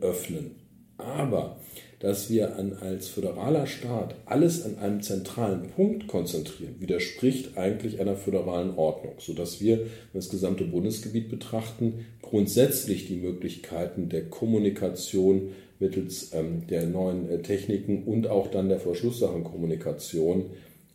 öffnen. 0.00 0.52
Aber 0.96 1.58
dass 2.04 2.28
wir 2.28 2.56
an, 2.56 2.74
als 2.82 3.08
föderaler 3.08 3.66
Staat 3.66 4.14
alles 4.26 4.62
an 4.62 4.76
einem 4.76 5.00
zentralen 5.00 5.70
Punkt 5.70 6.06
konzentrieren, 6.06 6.74
widerspricht 6.78 7.56
eigentlich 7.56 7.98
einer 7.98 8.14
föderalen 8.14 8.76
Ordnung, 8.76 9.14
sodass 9.20 9.58
wir, 9.62 9.78
wenn 9.78 9.86
wir 9.86 10.20
das 10.20 10.28
gesamte 10.28 10.64
Bundesgebiet 10.64 11.30
betrachten, 11.30 12.04
grundsätzlich 12.20 13.06
die 13.06 13.16
Möglichkeiten 13.16 14.10
der 14.10 14.28
Kommunikation 14.28 15.52
mittels 15.78 16.34
ähm, 16.34 16.66
der 16.68 16.84
neuen 16.84 17.26
äh, 17.30 17.40
Techniken 17.40 18.04
und 18.04 18.26
auch 18.26 18.48
dann 18.48 18.68
der 18.68 18.80
Verschlusssachenkommunikation 18.80 20.50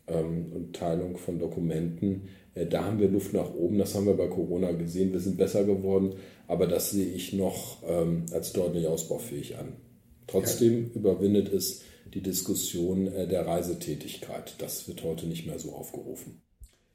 ähm, 0.06 0.46
und 0.54 0.76
Teilung 0.76 1.18
von 1.18 1.40
Dokumenten. 1.40 2.30
Äh, 2.54 2.68
da 2.68 2.86
haben 2.86 3.00
wir 3.00 3.10
Luft 3.10 3.34
nach 3.34 3.52
oben. 3.56 3.80
Das 3.80 3.96
haben 3.96 4.06
wir 4.06 4.14
bei 4.14 4.28
Corona 4.28 4.74
gesehen. 4.74 5.12
Wir 5.12 5.20
sind 5.20 5.38
besser 5.38 5.64
geworden, 5.64 6.14
aber 6.48 6.68
das 6.68 6.92
sehe 6.92 7.12
ich 7.12 7.34
noch 7.34 7.82
ähm, 7.88 8.28
als 8.32 8.54
deutlich 8.54 8.86
ausbaufähig 8.86 9.58
an. 9.58 9.89
Trotzdem 10.30 10.92
überwindet 10.92 11.52
es 11.52 11.84
die 12.14 12.22
Diskussion 12.22 13.08
äh, 13.08 13.28
der 13.28 13.48
Reisetätigkeit. 13.48 14.56
Das 14.62 14.88
wird 14.88 15.04
heute 15.04 15.28
nicht 15.28 15.46
mehr 15.48 15.60
so 15.60 15.74
aufgerufen. 15.74 16.42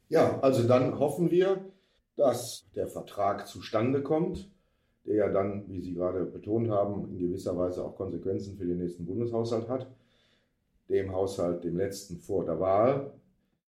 Ja, 0.09 0.41
also 0.41 0.67
dann 0.67 0.99
hoffen 0.99 1.31
wir, 1.31 1.65
dass 2.17 2.67
der 2.75 2.87
Vertrag 2.87 3.49
zustande 3.49 4.03
kommt, 4.03 4.51
der 5.07 5.17
ja 5.17 5.29
dann, 5.29 5.69
wie 5.69 5.81
Sie 5.81 5.95
gerade 5.95 6.25
betont 6.25 6.69
haben, 6.69 7.09
in 7.11 7.19
gewisser 7.19 7.57
Weise 7.57 7.85
auch 7.85 7.97
Konsequenzen 7.97 8.57
für 8.57 8.67
den 8.67 8.79
nächsten 8.79 9.05
Bundeshaushalt 9.05 9.69
hat, 9.69 9.89
dem 10.89 11.13
Haushalt, 11.13 11.65
dem 11.65 11.77
letzten 11.77 12.19
vor 12.19 12.45
der 12.45 12.61
Wahl. 12.61 13.13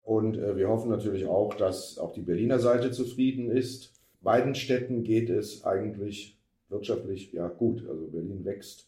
Und 0.03 0.37
äh, 0.37 0.55
wir 0.55 0.69
hoffen 0.69 0.89
natürlich 0.89 1.25
auch, 1.25 1.53
dass 1.53 1.97
auch 1.97 2.13
die 2.13 2.21
Berliner 2.21 2.59
Seite 2.59 2.91
zufrieden 2.91 3.51
ist. 3.51 3.91
Beiden 4.21 4.55
Städten 4.55 5.03
geht 5.03 5.29
es 5.29 5.65
eigentlich 5.65 6.37
wirtschaftlich 6.69 7.33
ja 7.33 7.47
gut. 7.49 7.85
Also 7.87 8.07
Berlin 8.07 8.45
wächst 8.45 8.87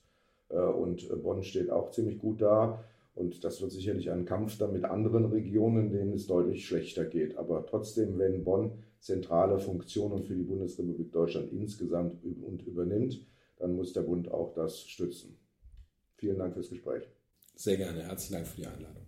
und 0.55 1.09
äh, 1.09 1.15
Bonn 1.15 1.43
steht 1.43 1.69
auch 1.69 1.91
ziemlich 1.91 2.19
gut 2.19 2.41
da. 2.41 2.83
Und 3.15 3.43
das 3.43 3.61
wird 3.61 3.71
sicherlich 3.71 4.09
ein 4.11 4.25
Kampf 4.25 4.57
dann 4.57 4.71
mit 4.71 4.85
anderen 4.85 5.25
Regionen, 5.25 5.91
denen 5.91 6.13
es 6.13 6.27
deutlich 6.27 6.65
schlechter 6.65 7.05
geht. 7.05 7.37
Aber 7.37 7.65
trotzdem, 7.65 8.17
wenn 8.17 8.43
Bonn 8.43 8.71
zentrale 8.99 9.59
Funktionen 9.59 10.23
für 10.23 10.35
die 10.35 10.43
Bundesrepublik 10.43 11.11
Deutschland 11.11 11.51
insgesamt 11.51 12.23
und 12.23 12.65
übernimmt, 12.65 13.25
dann 13.57 13.75
muss 13.75 13.93
der 13.93 14.01
Bund 14.01 14.31
auch 14.31 14.53
das 14.53 14.81
stützen. 14.81 15.37
Vielen 16.15 16.37
Dank 16.37 16.53
fürs 16.53 16.69
Gespräch. 16.69 17.03
Sehr 17.55 17.77
gerne. 17.77 18.03
Herzlichen 18.03 18.33
Dank 18.35 18.47
für 18.47 18.61
die 18.61 18.67
Einladung. 18.67 19.05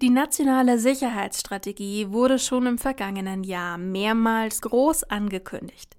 Die 0.00 0.10
nationale 0.10 0.80
Sicherheitsstrategie 0.80 2.10
wurde 2.10 2.40
schon 2.40 2.66
im 2.66 2.78
vergangenen 2.78 3.44
Jahr 3.44 3.78
mehrmals 3.78 4.60
groß 4.62 5.04
angekündigt 5.04 5.96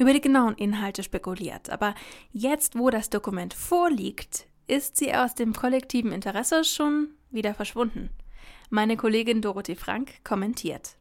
über 0.00 0.12
die 0.12 0.20
genauen 0.20 0.54
Inhalte 0.56 1.02
spekuliert. 1.02 1.70
Aber 1.70 1.94
jetzt, 2.32 2.76
wo 2.76 2.90
das 2.90 3.10
Dokument 3.10 3.54
vorliegt, 3.54 4.46
ist 4.66 4.96
sie 4.96 5.14
aus 5.14 5.34
dem 5.34 5.52
kollektiven 5.52 6.12
Interesse 6.12 6.64
schon 6.64 7.08
wieder 7.30 7.54
verschwunden. 7.54 8.10
Meine 8.70 8.96
Kollegin 8.96 9.42
Dorothee 9.42 9.76
Frank 9.76 10.24
kommentiert. 10.24 10.96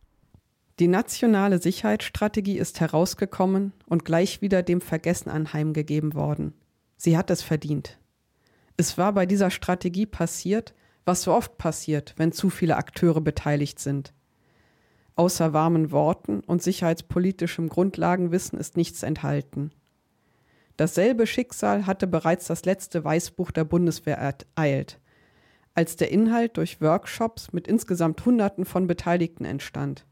Die 0.80 0.88
nationale 0.88 1.60
Sicherheitsstrategie 1.60 2.58
ist 2.58 2.80
herausgekommen 2.80 3.74
und 3.86 4.06
gleich 4.06 4.42
wieder 4.42 4.64
dem 4.64 4.82
Vergessen 4.82 5.30
anheimgegeben 5.30 6.14
worden. 6.14 6.54
Sie 6.98 7.18
hat 7.18 7.30
es 7.30 7.42
verdient. 7.42 8.00
Es 8.78 8.98
war 8.98 9.14
bei 9.14 9.26
dieser 9.26 9.52
Strategie 9.52 10.06
passiert, 10.06 10.74
was 11.06 11.24
so 11.24 11.34
oft 11.34 11.58
passiert, 11.58 12.14
wenn 12.18 12.32
zu 12.32 12.50
viele 12.50 12.78
Akteure 12.78 13.22
beteiligt 13.22 13.80
sind. 13.80 14.14
Außer 15.20 15.52
warmen 15.52 15.92
Worten 15.92 16.40
und 16.40 16.64
sicherheitspolitischem 16.64 17.68
Grundlagenwissen 17.68 18.58
ist 18.58 18.78
nichts 18.78 19.04
enthalten. 19.04 19.72
Dasselbe 20.78 21.28
Schicksal 21.28 21.86
hatte 21.86 22.08
bereits 22.08 22.48
das 22.48 22.64
letzte 22.64 23.04
Weißbuch 23.04 23.52
der 23.52 23.66
Bundeswehr 23.66 24.16
ereilt, 24.16 24.98
als 25.74 25.98
der 25.98 26.10
Inhalt 26.10 26.56
durch 26.56 26.80
Workshops 26.80 27.52
mit 27.52 27.68
insgesamt 27.68 28.26
Hunderten 28.26 28.64
von 28.64 28.88
Beteiligten 28.88 29.44
entstand. 29.44 30.06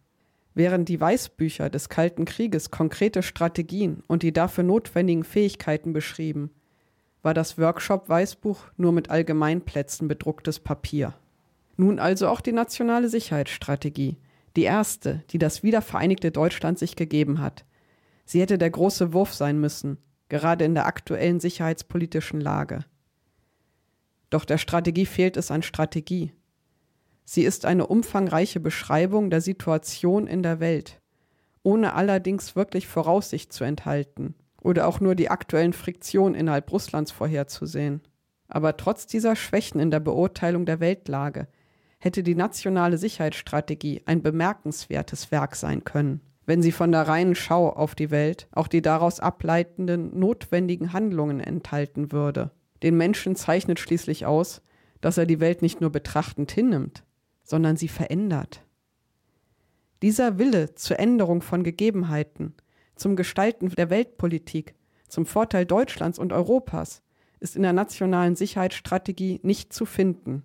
Während 0.54 0.90
die 0.90 1.00
Weißbücher 1.00 1.70
des 1.70 1.88
Kalten 1.88 2.26
Krieges 2.26 2.70
konkrete 2.70 3.24
Strategien 3.24 4.04
und 4.08 4.24
die 4.24 4.34
dafür 4.34 4.66
notwendigen 4.66 5.24
Fähigkeiten 5.24 5.94
beschrieben, 5.94 6.52
war 7.22 7.34
das 7.34 7.58
Workshop-Weißbuch 7.58 8.60
nur 8.76 8.92
mit 8.92 9.10
Allgemeinplätzen 9.10 10.10
bedrucktes 10.10 10.60
Papier. 10.60 11.14
Nun 11.78 11.98
also 11.98 12.28
auch 12.28 12.42
die 12.42 12.52
nationale 12.52 13.08
Sicherheitsstrategie, 13.08 14.18
die 14.58 14.64
erste, 14.64 15.24
die 15.30 15.38
das 15.38 15.64
wiedervereinigte 15.64 16.32
Deutschland 16.32 16.78
sich 16.78 16.96
gegeben 16.96 17.40
hat. 17.40 17.66
Sie 18.26 18.42
hätte 18.42 18.58
der 18.58 18.72
große 18.72 19.14
Wurf 19.14 19.34
sein 19.34 19.60
müssen, 19.60 20.00
gerade 20.28 20.66
in 20.66 20.74
der 20.74 20.88
aktuellen 20.88 21.40
sicherheitspolitischen 21.40 22.42
Lage. 22.42 22.84
Doch 24.30 24.44
der 24.44 24.58
Strategie 24.58 25.06
fehlt 25.06 25.38
es 25.38 25.52
an 25.52 25.64
Strategie. 25.64 26.34
Sie 27.24 27.44
ist 27.44 27.66
eine 27.66 27.88
umfangreiche 27.88 28.60
Beschreibung 28.60 29.30
der 29.30 29.42
Situation 29.42 30.28
in 30.28 30.44
der 30.44 30.60
Welt, 30.60 31.02
ohne 31.64 31.94
allerdings 31.94 32.56
wirklich 32.56 32.88
Voraussicht 32.88 33.54
zu 33.54 33.64
enthalten 33.64 34.36
oder 34.62 34.88
auch 34.88 35.00
nur 35.00 35.16
die 35.16 35.30
aktuellen 35.30 35.74
Friktionen 35.74 36.36
innerhalb 36.36 36.72
Russlands 36.72 37.12
vorherzusehen. 37.12 38.02
Aber 38.48 38.76
trotz 38.76 39.08
dieser 39.08 39.36
Schwächen 39.36 39.80
in 39.80 39.92
der 39.92 40.00
Beurteilung 40.00 40.66
der 40.66 40.80
Weltlage 40.80 41.48
hätte 42.00 42.24
die 42.24 42.36
nationale 42.36 42.98
Sicherheitsstrategie 42.98 44.04
ein 44.06 44.22
bemerkenswertes 44.22 45.32
Werk 45.32 45.56
sein 45.56 45.84
können, 45.84 46.22
wenn 46.46 46.62
sie 46.62 46.72
von 46.72 46.92
der 46.92 47.08
reinen 47.08 47.36
Schau 47.36 47.70
auf 47.70 47.96
die 47.96 48.12
Welt 48.12 48.48
auch 48.52 48.68
die 48.68 48.82
daraus 48.82 49.20
ableitenden 49.20 50.18
notwendigen 50.18 50.94
Handlungen 50.94 51.40
enthalten 51.40 52.12
würde. 52.12 52.52
Den 52.84 52.96
Menschen 52.98 53.36
zeichnet 53.36 53.80
schließlich 53.80 54.26
aus, 54.26 54.62
dass 55.02 55.18
er 55.18 55.26
die 55.26 55.40
Welt 55.40 55.62
nicht 55.62 55.82
nur 55.82 55.92
betrachtend 55.92 56.52
hinnimmt, 56.52 57.04
sondern 57.44 57.78
sie 57.78 57.88
verändert. 57.88 58.64
Dieser 60.04 60.38
Wille 60.38 60.76
zur 60.76 61.00
Änderung 61.00 61.42
von 61.42 61.64
Gegebenheiten, 61.64 62.54
zum 62.96 63.16
Gestalten 63.16 63.70
der 63.70 63.90
Weltpolitik, 63.90 64.76
zum 65.08 65.26
Vorteil 65.26 65.66
Deutschlands 65.66 66.20
und 66.20 66.34
Europas, 66.34 67.02
ist 67.40 67.56
in 67.56 67.64
der 67.64 67.74
nationalen 67.74 68.36
Sicherheitsstrategie 68.36 69.40
nicht 69.44 69.74
zu 69.74 69.86
finden 69.86 70.44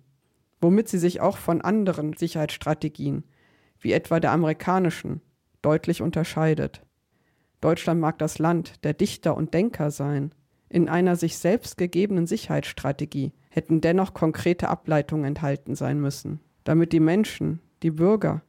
womit 0.63 0.87
sie 0.87 0.97
sich 0.97 1.21
auch 1.21 1.37
von 1.37 1.61
anderen 1.61 2.13
Sicherheitsstrategien, 2.13 3.25
wie 3.79 3.91
etwa 3.91 4.19
der 4.19 4.31
amerikanischen, 4.31 5.21
deutlich 5.61 6.01
unterscheidet. 6.01 6.81
Deutschland 7.61 8.01
mag 8.01 8.17
das 8.17 8.39
Land 8.39 8.83
der 8.83 8.93
Dichter 8.93 9.35
und 9.35 9.53
Denker 9.53 9.91
sein. 9.91 10.33
In 10.69 10.89
einer 10.89 11.15
sich 11.15 11.37
selbst 11.37 11.77
gegebenen 11.77 12.27
Sicherheitsstrategie 12.27 13.33
hätten 13.49 13.81
dennoch 13.81 14.13
konkrete 14.13 14.69
Ableitungen 14.69 15.25
enthalten 15.25 15.75
sein 15.75 15.99
müssen, 15.99 16.39
damit 16.63 16.93
die 16.93 16.99
Menschen, 16.99 17.59
die 17.83 17.91
Bürger, 17.91 18.41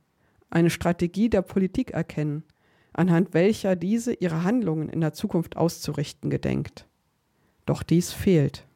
eine 0.51 0.71
Strategie 0.71 1.29
der 1.29 1.43
Politik 1.43 1.91
erkennen, 1.91 2.45
anhand 2.93 3.35
welcher 3.35 3.77
diese 3.77 4.15
ihre 4.15 4.45
Handlungen 4.45 4.89
in 4.89 5.01
der 5.01 5.13
Zukunft 5.13 5.57
auszurichten 5.57 6.31
gedenkt. 6.31 6.87
Doch 7.67 7.83
dies 7.83 8.13
fehlt. 8.13 8.67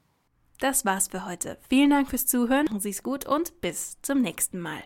Das 0.60 0.84
war's 0.84 1.06
für 1.08 1.24
heute. 1.24 1.56
Vielen 1.68 1.90
Dank 1.90 2.10
fürs 2.10 2.26
Zuhören. 2.26 2.66
Sie's 2.80 3.02
gut 3.02 3.26
und 3.26 3.60
bis 3.60 3.96
zum 4.02 4.22
nächsten 4.22 4.58
Mal. 4.60 4.82